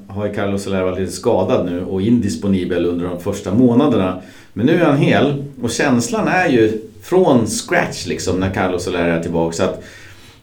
[0.07, 4.21] har ju Carlos Soler varit lite skadad nu och indisponibel under de första månaderna.
[4.53, 9.07] Men nu är han hel och känslan är ju från scratch liksom när Carlos Soler
[9.09, 9.55] är tillbaka.
[9.55, 9.83] Så att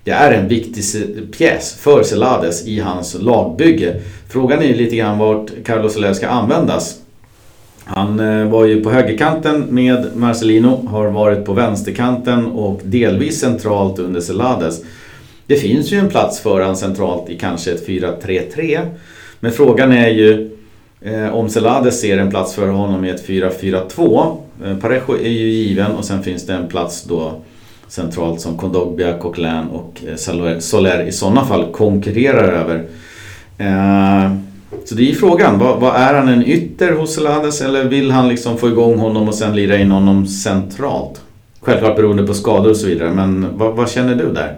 [0.05, 0.85] det är en viktig
[1.33, 4.01] pjäs för Celades i hans lagbygge.
[4.29, 7.01] Frågan är ju lite grann vart Carlos Soler ska användas.
[7.85, 13.99] Han eh, var ju på högerkanten med Marcelino, har varit på vänsterkanten och delvis centralt
[13.99, 14.83] under Celades.
[15.47, 18.81] Det finns ju en plats för han centralt i kanske ett 4-3-3.
[19.41, 20.51] Men frågan är ju
[21.01, 24.37] eh, om Celades ser en plats för honom i ett 4-4-2.
[24.65, 27.41] Eh, Parejo är ju given och sen finns det en plats då
[27.95, 32.85] centralt som Kondogbia, Coquelin och eh, Soler i sådana fall konkurrerar över.
[33.59, 34.33] Eh,
[34.85, 38.29] så det är frågan, vad, vad, är han en ytter hos Celades eller vill han
[38.29, 41.21] liksom få igång honom och sen lira in honom centralt?
[41.61, 44.57] Självklart beroende på skador och så vidare, men vad, vad känner du där?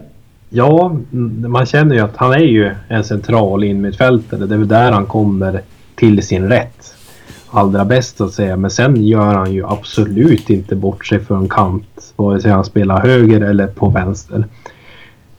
[0.51, 4.47] Ja, mm, man känner ju att han är ju en central innermittfältare.
[4.47, 5.63] Det är väl där han kommer
[5.95, 6.96] till sin rätt
[7.57, 8.57] allra bäst att säga.
[8.57, 12.13] Men sen gör han ju absolut inte bort sig från kant.
[12.17, 14.47] Vare sig han spelar höger eller på vänster.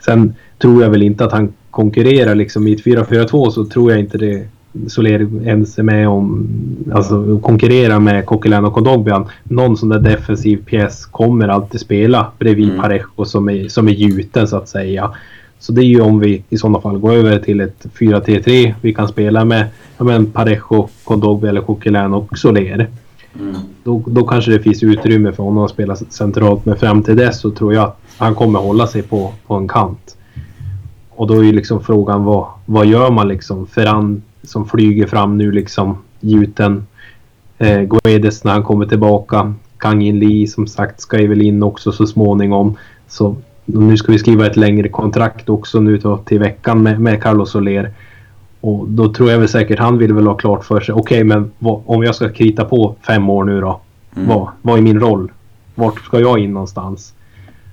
[0.06, 4.00] Sen tror jag väl inte att han konkurrerar liksom i ett 4-4-2 så tror jag
[4.00, 4.48] inte det
[4.88, 6.48] Soler ens är med om,
[6.94, 9.26] alltså konkurrera med Coquelin och Kondogbian.
[9.44, 12.82] Någon sån där defensiv pjäs kommer alltid spela bredvid mm.
[12.82, 15.12] Parejo som är, som är gjuten så att säga.
[15.60, 18.74] Så det är ju om vi i sådana fall går över till ett 4-3-3.
[18.82, 22.88] Vi kan spela med ja, men Parejo, Kondogbi eller Coquelin och Soler.
[23.40, 23.56] Mm.
[23.84, 26.66] Då, då kanske det finns utrymme för honom att spela centralt.
[26.66, 29.68] Men fram till dess så tror jag att han kommer hålla sig på, på en
[29.68, 30.18] kant.
[31.10, 33.68] Och då är ju liksom frågan vad, vad gör man liksom?
[33.68, 36.88] Ferran som flyger fram nu liksom gjuten.
[37.58, 39.54] Eh, Guedes när han kommer tillbaka.
[39.78, 42.78] Kang In Lee som sagt ska väl in också så småningom.
[43.08, 43.36] Så
[43.70, 47.92] nu ska vi skriva ett längre kontrakt också nu till veckan med, med Carlos Soler.
[48.62, 50.94] Och då tror jag väl säkert han vill väl ha klart för sig.
[50.94, 53.82] Okej, okay, men vad, om jag ska krita på fem år nu då.
[54.16, 54.28] Mm.
[54.28, 55.32] Vad, vad är min roll?
[55.76, 57.14] Vart ska jag in någonstans?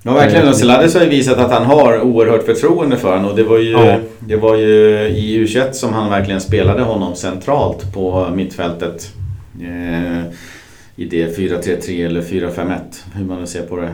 [0.03, 0.47] Ja verkligen.
[0.47, 3.31] Och Selades har ju visat att han har oerhört förtroende för honom.
[3.31, 3.97] Och det var ju, ja.
[4.19, 9.11] det var ju i U21 som han verkligen spelade honom centralt på mittfältet.
[9.61, 10.23] Eh,
[10.95, 12.77] I det 4-3-3 eller 4-5-1.
[13.13, 13.87] Hur man nu ser på det.
[13.87, 13.93] Eh,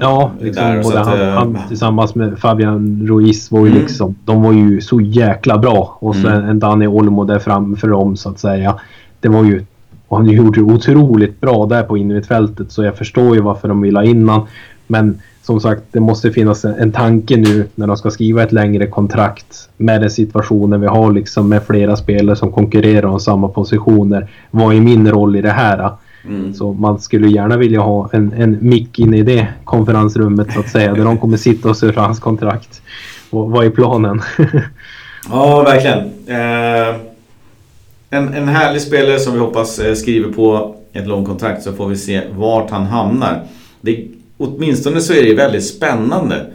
[0.00, 3.82] ja, liksom, där, både att, han, eh, han, tillsammans med Fabian Ruiz var ju mm.
[3.82, 5.98] liksom, de var ju så jäkla bra.
[6.00, 6.48] Och så mm.
[6.48, 8.80] en Dani Olmo där framför dem så att säga.
[9.20, 9.64] Det var ju
[10.10, 13.96] och han gjorde otroligt bra där på innermittfältet så jag förstår ju varför de vill
[13.96, 14.46] ha innan.
[14.86, 18.52] Men som sagt, det måste finnas en, en tanke nu när de ska skriva ett
[18.52, 23.48] längre kontrakt med den situationen vi har liksom med flera spelare som konkurrerar om samma
[23.48, 24.30] positioner.
[24.50, 25.90] Vad är min roll i det här?
[26.24, 26.54] Mm.
[26.54, 30.68] Så man skulle gärna vilja ha en, en mick in i det konferensrummet så att
[30.68, 30.94] säga.
[30.94, 32.82] där de kommer sitta och surra hans kontrakt.
[33.30, 34.22] Och, vad är planen?
[35.30, 35.98] ja, verkligen.
[36.26, 36.96] Eh,
[38.10, 41.88] en, en härlig spelare som vi hoppas eh, skriver på ett långt kontrakt så får
[41.88, 43.42] vi se vart han hamnar.
[43.80, 44.06] Det
[44.36, 46.46] åtminstone så är det väldigt spännande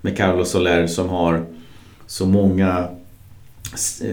[0.00, 1.42] med Carlos Soler som har
[2.06, 2.88] så många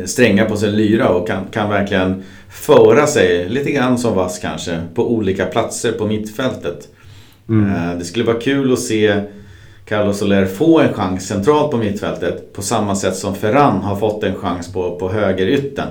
[0.05, 4.81] strängar på sin lyra och kan, kan verkligen föra sig lite grann som vass kanske
[4.95, 6.87] på olika platser på mittfältet.
[7.49, 7.75] Mm.
[7.75, 9.21] Eh, det skulle vara kul att se
[9.85, 14.23] Carlos Soler få en chans centralt på mittfältet på samma sätt som Ferran har fått
[14.23, 15.87] en chans på, på högerytten.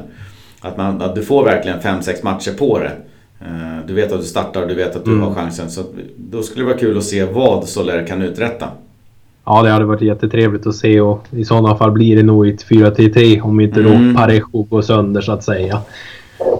[0.60, 2.92] Att, man, att du får verkligen 5-6 matcher på det.
[3.40, 5.22] Eh, du vet att du startar och du vet att du mm.
[5.22, 5.70] har chansen.
[5.70, 5.82] Så
[6.16, 8.68] då skulle det vara kul att se vad Soler kan uträtta.
[9.44, 12.66] Ja, det hade varit jättetrevligt att se och i sådana fall blir det nog ett
[12.68, 14.12] 4-3-3 om inte mm.
[14.12, 15.80] då Parejo går sönder så att säga.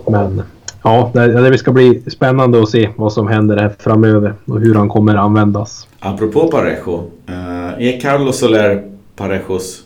[0.09, 0.43] Men
[0.83, 4.89] ja, det, ska bli spännande att se vad som händer här framöver och hur han
[4.89, 5.89] kommer användas.
[6.01, 7.11] Apropå Parejo.
[7.27, 8.83] Eh, är Carlos Soler
[9.17, 9.83] Parejos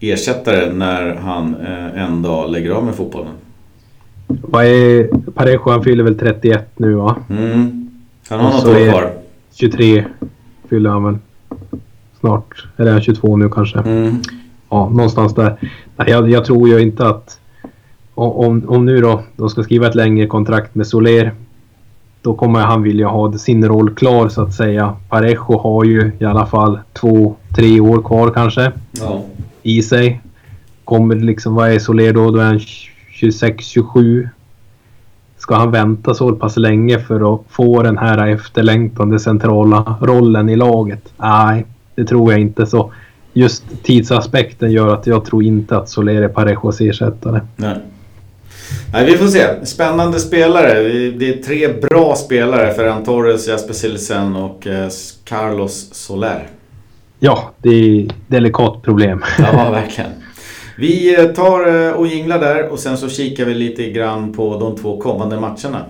[0.00, 3.32] ersättare när han eh, en dag lägger av med fotbollen?
[4.26, 5.70] Vad är Parejo?
[5.70, 7.16] Han fyller väl 31 nu va?
[7.30, 7.90] Mm.
[8.28, 9.12] Han har något år kvar.
[9.54, 10.04] 23
[10.68, 11.18] fyller han väl
[12.20, 12.66] snart.
[12.76, 13.78] Eller är han 22 nu kanske?
[13.78, 14.16] Mm.
[14.70, 15.56] Ja, någonstans där.
[15.96, 17.39] Nej, jag, jag, tror ju inte att...
[18.20, 21.32] Om, om nu då de ska skriva ett längre kontrakt med Soler.
[22.22, 24.96] Då kommer han vilja ha sin roll klar så att säga.
[25.08, 28.72] Parejo har ju i alla fall två, tre år kvar kanske.
[28.92, 29.22] Ja.
[29.62, 30.20] I sig.
[30.84, 32.30] Kommer liksom, vad är Soler då?
[32.30, 32.60] Då är han
[33.10, 34.28] 26, 27.
[35.38, 40.56] Ska han vänta så pass länge för att få den här efterlängtande centrala rollen i
[40.56, 41.12] laget?
[41.16, 42.66] Nej, det tror jag inte.
[42.66, 42.92] Så
[43.32, 47.40] just tidsaspekten gör att jag tror inte att Soler är Parejos ersättare.
[47.56, 47.76] Nej.
[48.92, 49.66] Nej, vi får se.
[49.66, 50.82] Spännande spelare.
[51.10, 52.74] Det är tre bra spelare.
[52.74, 54.88] Ferran Torres, Jasper Silsen och eh,
[55.24, 56.48] Carlos Soler.
[57.18, 59.24] Ja, det är ett delikat problem.
[59.38, 60.10] Ja, verkligen.
[60.78, 64.58] Vi eh, tar eh, och jinglar där och sen så kikar vi lite grann på
[64.58, 65.84] de två kommande matcherna.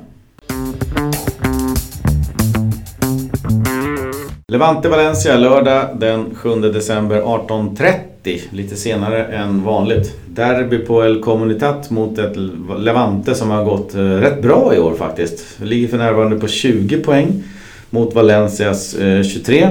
[4.49, 8.10] Levante Valencia lördag den 7 december 18.30.
[8.23, 10.17] Lite senare än vanligt.
[10.27, 12.37] Derby på El Comunitat mot ett
[12.79, 15.61] Levante som har gått eh, rätt bra i år faktiskt.
[15.63, 17.43] Ligger för närvarande på 20 poäng
[17.91, 19.69] mot Valencias eh, 23.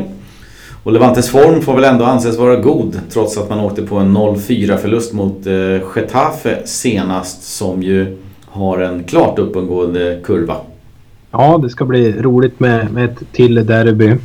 [0.84, 4.18] Och Levantes form får väl ändå anses vara god trots att man åkte på en
[4.18, 10.56] 0-4 förlust mot eh, Getafe senast som ju har en klart uppåtgående kurva.
[11.32, 14.16] Ja, det ska bli roligt med, med ett till derby.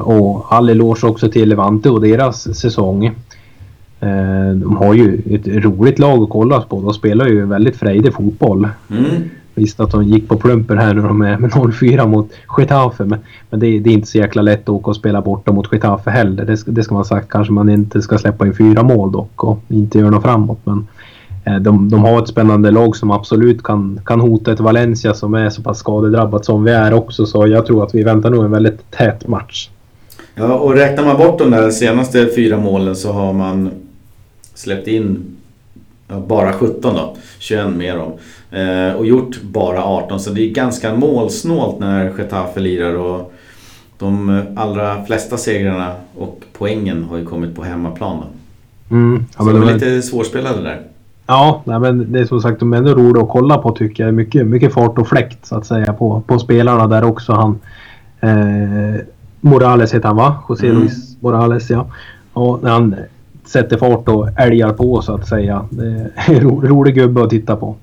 [0.00, 3.10] Och all eloge också till Levante och deras säsong.
[4.54, 6.80] De har ju ett roligt lag att kolla på.
[6.80, 8.68] De spelar ju väldigt frejdig fotboll.
[8.90, 9.22] Mm.
[9.54, 13.04] Visst att de gick på plumpen här när de är med 0-4 mot Getafe.
[13.04, 13.18] Men,
[13.50, 16.10] men det, det, är inte så jäkla lätt att åka och spela borta mot Getafe
[16.10, 16.44] heller.
[16.44, 17.28] Det, det ska man sagt.
[17.28, 20.58] Kanske man inte ska släppa in fyra mål dock och inte göra något framåt.
[20.64, 20.84] Men eh,
[21.44, 25.50] de, de har ett spännande lag som absolut kan, kan hota ett Valencia som är
[25.50, 27.26] så pass skadedrabbat som vi är också.
[27.26, 29.68] Så jag tror att vi väntar nog en väldigt tät match.
[30.34, 33.70] Ja, och räknar man bort de där senaste fyra målen så har man
[34.54, 35.36] släppt in
[36.28, 37.16] bara 17 då.
[37.38, 38.12] 21 mer om.
[38.58, 43.32] Eh, och gjort bara 18 så det är ganska målsnålt när Getafe lirar och
[43.98, 48.16] de allra flesta segrarna och poängen har ju kommit på hemmaplan.
[48.16, 48.26] Då.
[48.94, 50.82] Mm, ja, så de är lite svårspelade där.
[51.26, 54.04] Ja, nej, men det är som sagt de är ändå roliga att kolla på tycker
[54.04, 54.14] jag.
[54.14, 57.32] Mycket, mycket fart och fläkt så att säga på, på spelarna där också.
[57.32, 57.60] Han,
[58.20, 59.00] eh,
[59.40, 60.42] Morales heter han va?
[60.48, 60.80] José mm.
[60.80, 61.86] Luis Morales ja.
[62.32, 62.96] Och när han
[63.44, 65.64] sätter fart och älgar på så att säga.
[65.70, 67.76] Det är ro, rolig gubbe att titta på.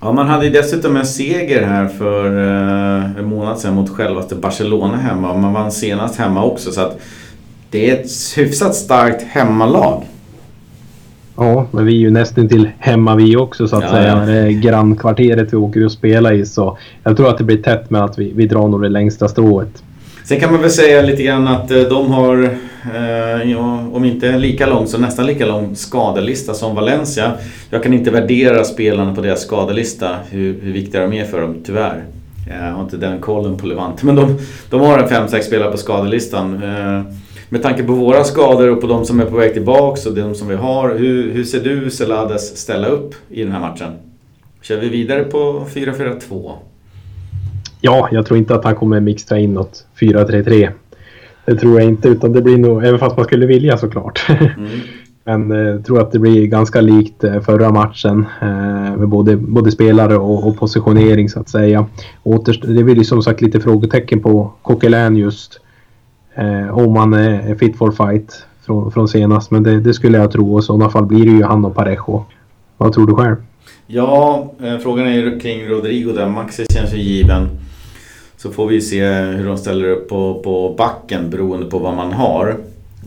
[0.00, 4.34] Ja, man hade ju dessutom en seger här för eh, en månad sedan mot självaste
[4.34, 5.34] Barcelona hemma.
[5.34, 6.98] Man vann senast hemma också så att
[7.70, 10.02] det är ett hyfsat starkt hemmalag.
[11.42, 14.16] Ja, men vi är ju nästan till hemma vi också så att ja, säga.
[14.26, 17.90] Det är grannkvarteret vi åker och spelar i så jag tror att det blir tätt
[17.90, 19.82] med att vi, vi drar nog det längsta strået.
[20.24, 22.44] Sen kan man väl säga lite grann att eh, de har,
[22.94, 27.32] eh, ja, om inte lika lång så nästan lika lång skadelista som Valencia.
[27.70, 31.56] Jag kan inte värdera spelarna på deras skadelista, hur, hur viktiga de är för dem,
[31.64, 32.02] tyvärr.
[32.48, 34.06] Jag har inte den kollen på Levante.
[34.06, 34.38] Men de,
[34.70, 36.62] de har en 5-6 spelare på skadelistan.
[36.62, 37.02] Eh,
[37.52, 40.34] med tanke på våra skador och på de som är på väg tillbaks och de
[40.34, 40.94] som vi har.
[40.94, 43.92] Hur, hur ser du Selades ställa upp i den här matchen?
[44.62, 46.52] Kör vi vidare på 4-4-2?
[47.80, 50.70] Ja, jag tror inte att han kommer mixtra in något 4-3-3.
[51.44, 54.26] Det tror jag inte, utan det blir nog, även fast man skulle vilja såklart.
[54.56, 54.70] Mm.
[55.24, 59.36] Men jag eh, tror att det blir ganska likt eh, förra matchen eh, med både,
[59.36, 61.86] både spelare och, och positionering så att säga.
[62.22, 65.60] Återst det blir som sagt lite frågetecken på Coquelin just.
[66.34, 69.50] Eh, om han är fit for fight från, från senast.
[69.50, 71.74] Men det, det, skulle jag tro och i sådana fall blir det ju han och
[71.74, 72.24] Parejo.
[72.76, 73.36] Vad tror du själv?
[73.86, 76.28] Ja, eh, frågan är ju kring Rodrigo där.
[76.28, 77.48] Maxi känns ju given.
[78.36, 82.12] Så får vi se hur de ställer upp på, på backen beroende på vad man
[82.12, 82.56] har.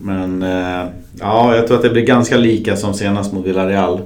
[0.00, 0.84] Men eh,
[1.20, 4.00] ja, jag tror att det blir ganska lika som senast mot Villarreal.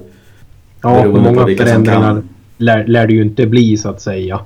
[0.83, 2.23] Ja, beroende många på förändringar
[2.61, 4.41] lär, lär det ju inte bli så att säga.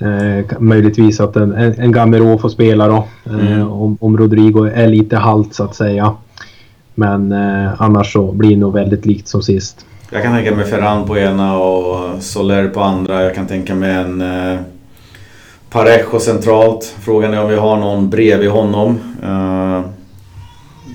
[0.00, 3.08] Eh, möjligtvis att en, en, Gamero får spela då.
[3.26, 3.68] Eh, mm.
[3.68, 6.14] om, om Rodrigo är lite halt så att säga.
[6.94, 9.86] Men eh, annars så blir det nog väldigt likt som sist.
[10.10, 13.22] Jag kan tänka mig Ferran på ena och Soler på andra.
[13.22, 14.60] Jag kan tänka mig en eh,
[15.70, 16.94] Parejo centralt.
[17.00, 18.98] Frågan är om vi har någon bredvid honom.
[19.24, 19.80] Uh,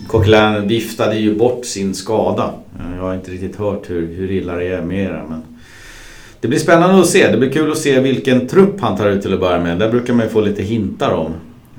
[0.07, 2.43] Coquelin viftade ju bort sin skada.
[2.79, 5.21] Uh, jag har inte riktigt hört hur, hur illa det är med det.
[5.29, 5.41] Men
[6.43, 7.31] det blir spännande att se.
[7.31, 9.79] Det blir kul att se vilken trupp han tar ut till att börja med.
[9.79, 11.31] Där brukar man ju få lite hintar om.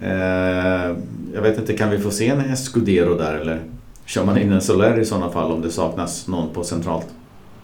[0.03, 0.97] Uh,
[1.35, 3.61] jag vet inte, kan vi få se en Escudero där eller?
[4.07, 7.07] Kör man in en Soler i sådana fall om det saknas någon på centralt?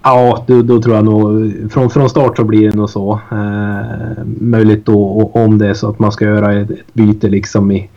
[0.02, 3.20] Ja, då, då, tror jag nog från, från start så blir det nog så.
[3.32, 7.70] Eh, möjligt då om det är så att man ska göra ett, ett byte liksom
[7.70, 7.90] i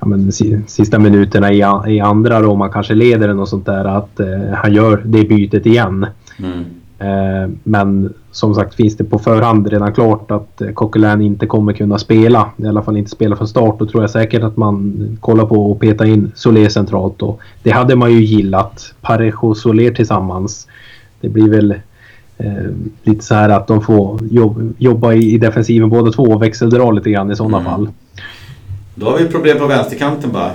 [0.00, 0.32] ja, men,
[0.66, 1.64] sista minuterna i,
[1.94, 5.24] i andra då, man kanske leder eller något sånt där, att eh, han gör det
[5.24, 6.06] bytet igen.
[6.38, 6.64] Mm.
[7.04, 11.72] Eh, men som sagt finns det på förhand redan klart att eh, Coquelin inte kommer
[11.72, 12.50] kunna spela.
[12.56, 13.78] I alla fall inte spela från start.
[13.78, 17.22] Då tror jag säkert att man kollar på att peta in Soler centralt.
[17.22, 18.94] Och det hade man ju gillat.
[19.00, 20.68] Parejo och Soler tillsammans
[21.20, 21.74] det blir väl
[22.38, 22.70] eh,
[23.02, 26.90] lite så här att de får jobb, jobba i, i defensiven båda två och växeldra
[26.90, 27.70] lite grann i sådana mm.
[27.70, 27.88] fall.
[28.94, 30.50] Då har vi problem på vänsterkanten bara.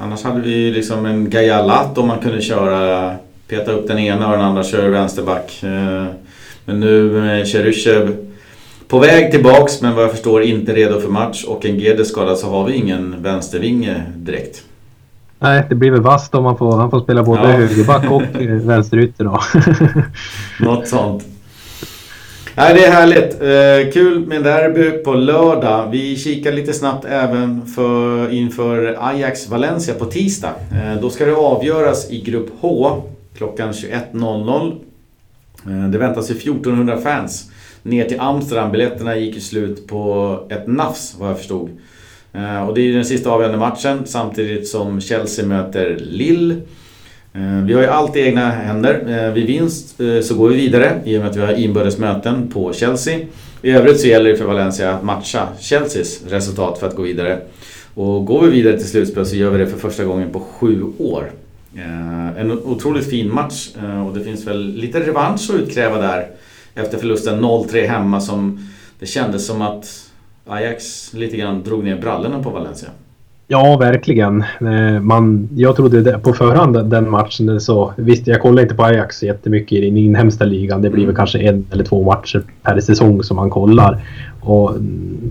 [0.00, 3.14] Annars hade vi liksom en Gajalat om man kunde köra,
[3.52, 5.62] peta upp den ena och den andra kör vänsterback.
[5.62, 6.04] Eh,
[6.64, 8.16] men nu med Cheryshev
[8.88, 12.38] på väg tillbaks men vad jag förstår inte redo för match och en Gede skadad
[12.38, 14.62] så har vi ingen vänstervinge direkt.
[15.38, 17.48] Nej, det blir väl vasst om man får, han får spela både ja.
[17.48, 19.40] högerback och eh, vänsterytter då.
[20.64, 21.24] Något sånt.
[22.54, 23.42] Nej, det är härligt.
[23.42, 25.88] Eh, kul med derby på lördag.
[25.90, 30.52] Vi kikar lite snabbt även för, inför Ajax Valencia på tisdag.
[30.72, 33.02] Eh, då ska det avgöras i Grupp H
[33.36, 34.80] klockan 21.00.
[35.66, 37.50] Eh, det väntas ju 1400 fans
[37.82, 38.72] ner till Amsterdam.
[38.72, 41.70] Biljetterna gick ju slut på ett nafs vad jag förstod.
[42.32, 46.54] Eh, och det är ju den sista avgörande matchen samtidigt som Chelsea möter Lille.
[47.34, 49.30] Eh, vi har ju allt i egna händer.
[49.30, 52.72] Vid vinst så går vi vidare i och med att vi har inbördes möten på
[52.72, 53.18] Chelsea.
[53.62, 57.38] I övrigt så gäller det för Valencia att matcha Chelseas resultat för att gå vidare.
[57.94, 60.84] Och går vi vidare till slutspel så gör vi det för första gången på sju
[60.98, 61.30] år.
[61.76, 66.30] Eh, en otroligt fin match eh, och det finns väl lite revansch att utkräva där
[66.74, 68.68] efter förlusten 0-3 hemma som
[68.98, 70.10] det kändes som att
[70.46, 72.88] Ajax lite grann drog ner brallorna på Valencia.
[73.52, 74.44] Ja, verkligen.
[74.60, 79.22] Eh, man, jag trodde på förhand den matchen så visst, jag kollar inte på Ajax
[79.22, 80.82] jättemycket i den inhemska ligan.
[80.82, 81.16] Det blir väl mm.
[81.16, 84.04] kanske en eller två matcher per säsong som man kollar.
[84.40, 84.74] Och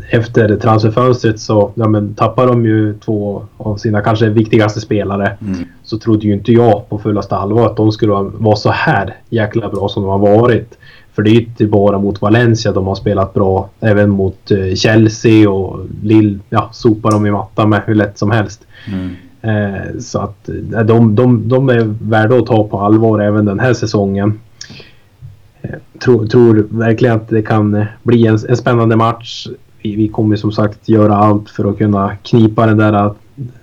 [0.09, 5.37] efter transferfönstret så ja, men, tappar de ju två av sina kanske viktigaste spelare.
[5.41, 5.57] Mm.
[5.83, 9.69] Så trodde ju inte jag på fullaste allvar att de skulle vara så här jäkla
[9.69, 10.77] bra som de har varit.
[11.13, 13.69] För det är ju inte bara mot Valencia de har spelat bra.
[13.79, 18.31] Även mot eh, Chelsea och Lill ja, sopar de i mattan med hur lätt som
[18.31, 18.61] helst.
[18.87, 19.15] Mm.
[19.41, 23.59] Eh, så att eh, de, de, de är värda att ta på allvar även den
[23.59, 24.39] här säsongen.
[25.61, 29.47] Eh, tror, tror verkligen att det kan bli en, en spännande match.
[29.81, 33.13] Vi, vi kommer som sagt göra allt för att kunna knipa den där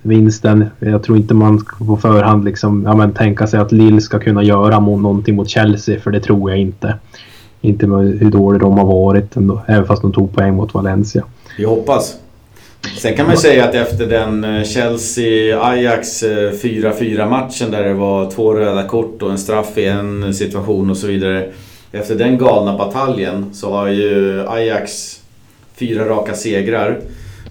[0.03, 0.66] vinsten.
[0.78, 4.42] Jag tror inte man på förhand liksom, ja, men tänka sig att Lill ska kunna
[4.42, 6.94] göra någonting mot Chelsea, för det tror jag inte.
[7.61, 11.24] Inte med hur dåliga de har varit, ändå, även fast de tog poäng mot Valencia.
[11.59, 12.16] Vi hoppas.
[12.98, 17.94] Sen kan man ju säga att efter den eh, Chelsea-Ajax eh, 4-4 matchen där det
[17.94, 21.50] var två röda kort och en straff i en situation och så vidare.
[21.92, 25.20] Efter den galna bataljen så har ju Ajax
[25.74, 27.00] fyra raka segrar.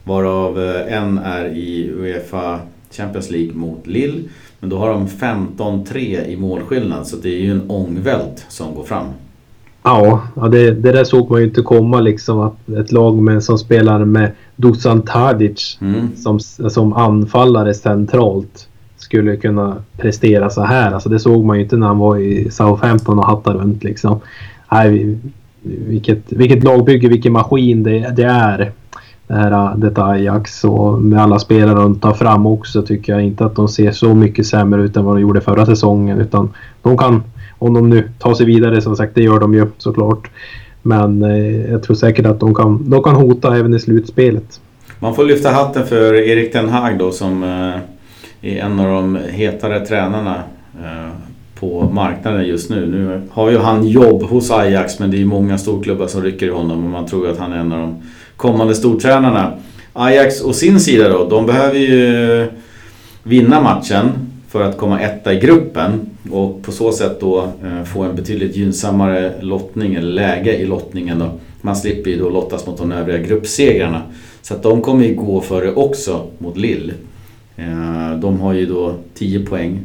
[0.03, 2.59] Varav eh, en är i Uefa
[2.91, 4.23] Champions League mot Lille.
[4.59, 8.83] Men då har de 15-3 i målskillnad så det är ju en ångvält som går
[8.83, 9.05] fram.
[9.87, 10.21] Ja,
[10.51, 14.05] det, det där såg man ju inte komma liksom att ett lag med, som spelar
[14.05, 16.15] med Dusan Tadic mm.
[16.15, 18.67] som, som anfallare centralt
[18.97, 20.91] skulle kunna prestera så här.
[20.91, 24.19] Alltså det såg man ju inte när han var i Southampton och hattade runt liksom.
[24.71, 25.17] Nej,
[25.61, 28.71] vilket, vilket lagbygge, vilken maskin det, det är.
[29.27, 33.45] Det här, detta Ajax och med alla spelare de tar fram också tycker jag inte
[33.45, 36.19] att de ser så mycket sämre ut än vad de gjorde förra säsongen.
[36.21, 36.49] Utan
[36.81, 37.23] de kan
[37.59, 40.29] om de nu tar sig vidare, som sagt, det gör de ju såklart.
[40.81, 44.59] Men eh, jag tror säkert att de kan, de kan hota även i slutspelet.
[44.99, 49.15] Man får lyfta hatten för Erik Ten Hag då som eh, är en av de
[49.31, 50.35] hetare tränarna
[50.83, 51.11] eh,
[51.59, 52.85] på marknaden just nu.
[52.85, 56.49] Nu har ju han jobb hos Ajax men det är många storklubbar som rycker i
[56.49, 57.95] honom och man tror att han är en av de
[58.35, 59.53] kommande stortränarna.
[59.93, 62.47] Ajax å sin sida då, de behöver ju eh,
[63.23, 64.26] vinna matchen
[64.57, 68.55] för att komma etta i gruppen och på så sätt då eh, få en betydligt
[68.55, 71.19] gynnsammare lottning eller läge i lottningen.
[71.19, 71.31] Då.
[71.61, 74.01] Man slipper ju då lottas mot de övriga gruppsegrarna.
[74.41, 76.93] Så att de kommer ju gå före också mot Lille.
[77.55, 79.79] Eh, de har ju då 10 poäng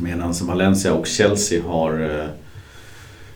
[0.00, 2.10] medan Valencia och Chelsea har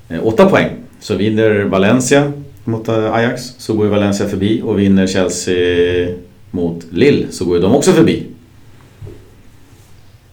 [0.09, 0.71] eh, 8 poäng.
[1.01, 2.33] Så vinner Valencia
[2.65, 6.09] mot Ajax så går ju Valencia förbi och vinner Chelsea
[6.51, 8.27] mot Lille så går ju de också förbi.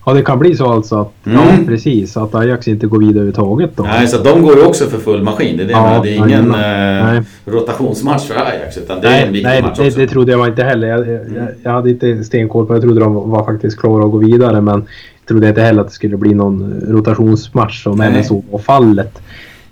[0.10, 1.38] Ja, det kan bli så alltså att, mm.
[1.38, 3.84] ja precis, att Ajax inte går vidare överhuvudtaget då.
[3.84, 5.58] Nej, så de går ju också för full maskin.
[5.58, 6.56] Det är, det, ja, det är ingen
[7.16, 10.00] eh, rotationsmatch för Ajax utan det nej, är en viktig nej, match också.
[10.00, 10.88] det trodde jag inte heller.
[10.88, 11.48] Jag, jag, mm.
[11.64, 14.76] jag hade inte stenkoll på Jag trodde de var faktiskt klara att gå vidare men
[15.20, 19.22] jag trodde inte heller att det skulle bli någon rotationsmatch som även så var fallet.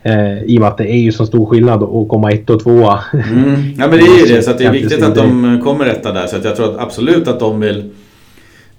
[0.04, 2.64] Eh, I och med att det är ju så stor skillnad att komma ett och
[2.64, 3.00] tvåa.
[3.14, 3.74] Mm.
[3.78, 6.28] Ja men det är ju det så det är viktigt att de kommer etta där.
[6.28, 7.78] Så att jag tror att absolut att de vill...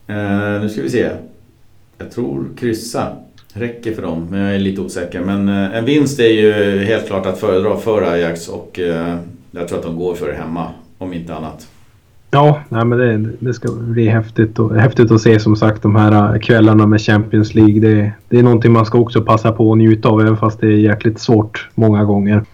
[0.08, 1.08] Eh, nu ska vi se.
[1.98, 3.12] Jag tror kryssa
[3.52, 5.20] räcker för dem, men jag är lite osäker.
[5.20, 9.16] Men eh, en vinst är ju helt klart att föredra för Ajax och eh,
[9.50, 10.66] jag tror att de går för det hemma,
[10.98, 11.68] om inte annat.
[12.30, 15.96] Ja, nej, men det, det ska bli häftigt, och, häftigt att se som sagt de
[15.96, 17.80] här eh, kvällarna med Champions League.
[17.80, 20.66] Det, det är någonting man ska också passa på att njuta av även fast det
[20.66, 22.44] är jäkligt svårt många gånger.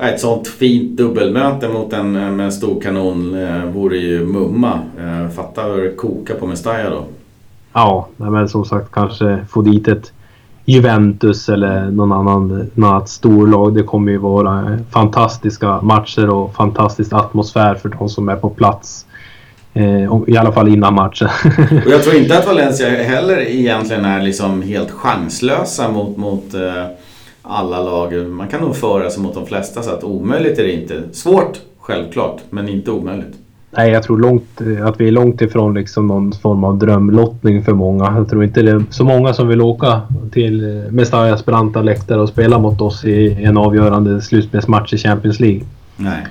[0.00, 4.80] Ett sånt fint dubbelmöte mot en, med en stor kanon eh, vore ju mumma.
[4.98, 7.04] Eh, fatta hur det kokar på Mestalla då.
[7.78, 10.12] Ja, men som sagt kanske få dit ett
[10.64, 13.74] Juventus eller någon annan, något annat storlag.
[13.74, 19.06] Det kommer ju vara fantastiska matcher och fantastisk atmosfär för de som är på plats.
[19.74, 21.28] Eh, I alla fall innan matchen.
[21.84, 26.86] och jag tror inte att Valencia heller egentligen är liksom helt chanslösa mot, mot eh,
[27.42, 28.14] alla lag.
[28.14, 31.02] Man kan nog föra sig mot de flesta så att omöjligt är det inte.
[31.12, 33.36] Svårt, självklart, men inte omöjligt.
[33.70, 37.64] Nej, jag tror långt, eh, att vi är långt ifrån liksom någon form av drömlottning
[37.64, 38.04] för många.
[38.16, 40.02] Jag tror inte det är så många som vill åka
[40.32, 45.40] till eh, Mestallas branta läktare och spela mot oss i en avgörande slutspelsmatch i Champions
[45.40, 45.60] League.
[45.96, 46.26] Nej.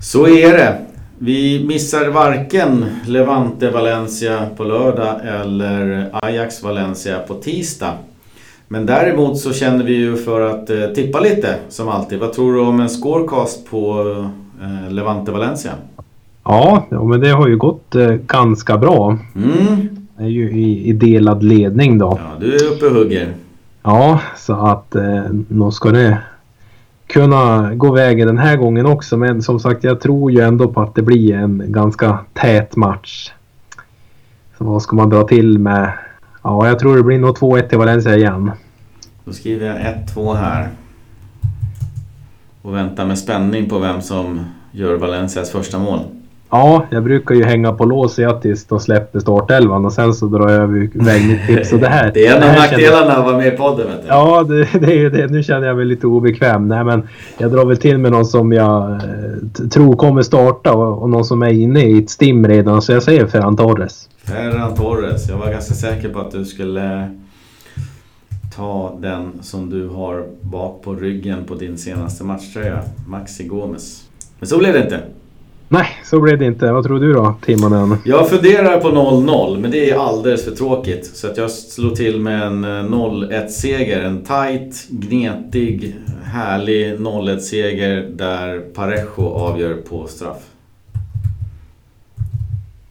[0.00, 0.78] Så är det.
[1.18, 7.92] Vi missar varken Levante Valencia på lördag eller Ajax Valencia på tisdag.
[8.68, 12.18] Men däremot så känner vi ju för att eh, tippa lite som alltid.
[12.18, 14.04] Vad tror du om en scorecast på
[14.90, 15.72] Levante Valencia?
[16.44, 19.18] Ja, ja men det har ju gått eh, ganska bra.
[19.36, 19.88] Mm.
[20.16, 22.18] Det är ju i, i delad ledning då.
[22.20, 23.34] Ja, du är uppe och hugger.
[23.82, 26.18] Ja, så att eh, nog ska det
[27.06, 29.16] kunna gå vägen den här gången också.
[29.16, 33.32] Men som sagt, jag tror ju ändå på att det blir en ganska tät match.
[34.58, 35.92] Så vad ska man dra till med?
[36.42, 38.50] Ja, jag tror det blir nog 2-1 till Valencia igen.
[39.24, 40.68] Då skriver jag 1-2 här.
[42.62, 44.40] Och väntar med spänning på vem som
[44.72, 46.00] gör Valencias första mål.
[46.50, 50.26] Ja, jag brukar ju hänga på lås jag tills de släpper startelvan och sen så
[50.26, 51.72] drar jag iväg mitt tips.
[51.72, 54.08] Och det, här, det är en av nackdelarna att vara med i podden vet du.
[54.08, 55.26] Ja, det, det är ju det.
[55.26, 56.68] Nu känner jag mig lite obekväm.
[56.68, 57.08] Nej, men
[57.38, 61.24] jag drar väl till med någon som jag eh, tror kommer starta och, och någon
[61.24, 62.82] som är inne i ett stim redan.
[62.82, 64.08] Så jag säger Ferran Torres.
[64.24, 65.28] Ferran Torres.
[65.28, 67.10] Jag var ganska säker på att du skulle
[68.56, 72.82] ta den som du har bak på ryggen på din senaste matchtröja.
[73.08, 74.08] Maxi Gomes.
[74.38, 75.00] Men så blev det inte.
[75.68, 76.72] Nej, så blev det inte.
[76.72, 77.96] Vad tror du då, Timonen?
[78.04, 81.06] Jag funderar på 0-0, men det är alldeles för tråkigt.
[81.06, 84.02] Så att jag slår till med en eh, 0-1-seger.
[84.02, 90.42] En tight, gnetig, härlig 0-1-seger där Parejo avgör på straff.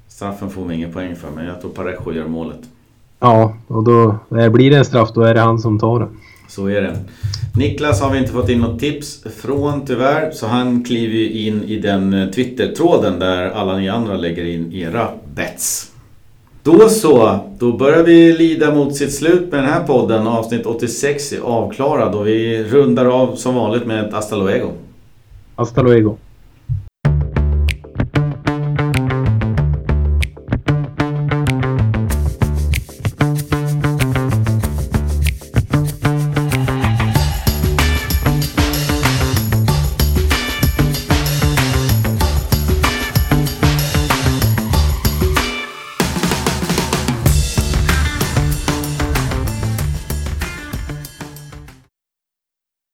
[0.07, 2.70] Straffen får vi ingen poäng för, men jag tror Parejo gör målet.
[3.22, 5.09] Ja, och då eh, blir det en straff.
[5.13, 6.09] Då är det han som tar den.
[6.47, 6.97] Så är det.
[7.55, 10.32] Niklas har vi inte fått in något tips från tyvärr.
[10.32, 14.74] Så han kliver ju in i den eh, Twitter-tråden där alla ni andra lägger in
[14.74, 15.91] era bets.
[16.63, 20.28] Då så, då börjar vi lida mot sitt slut med den här podden.
[20.28, 24.72] Avsnitt 86 är avklarad och vi rundar av som vanligt med ett hasta luego.
[25.55, 26.17] Hasta luego.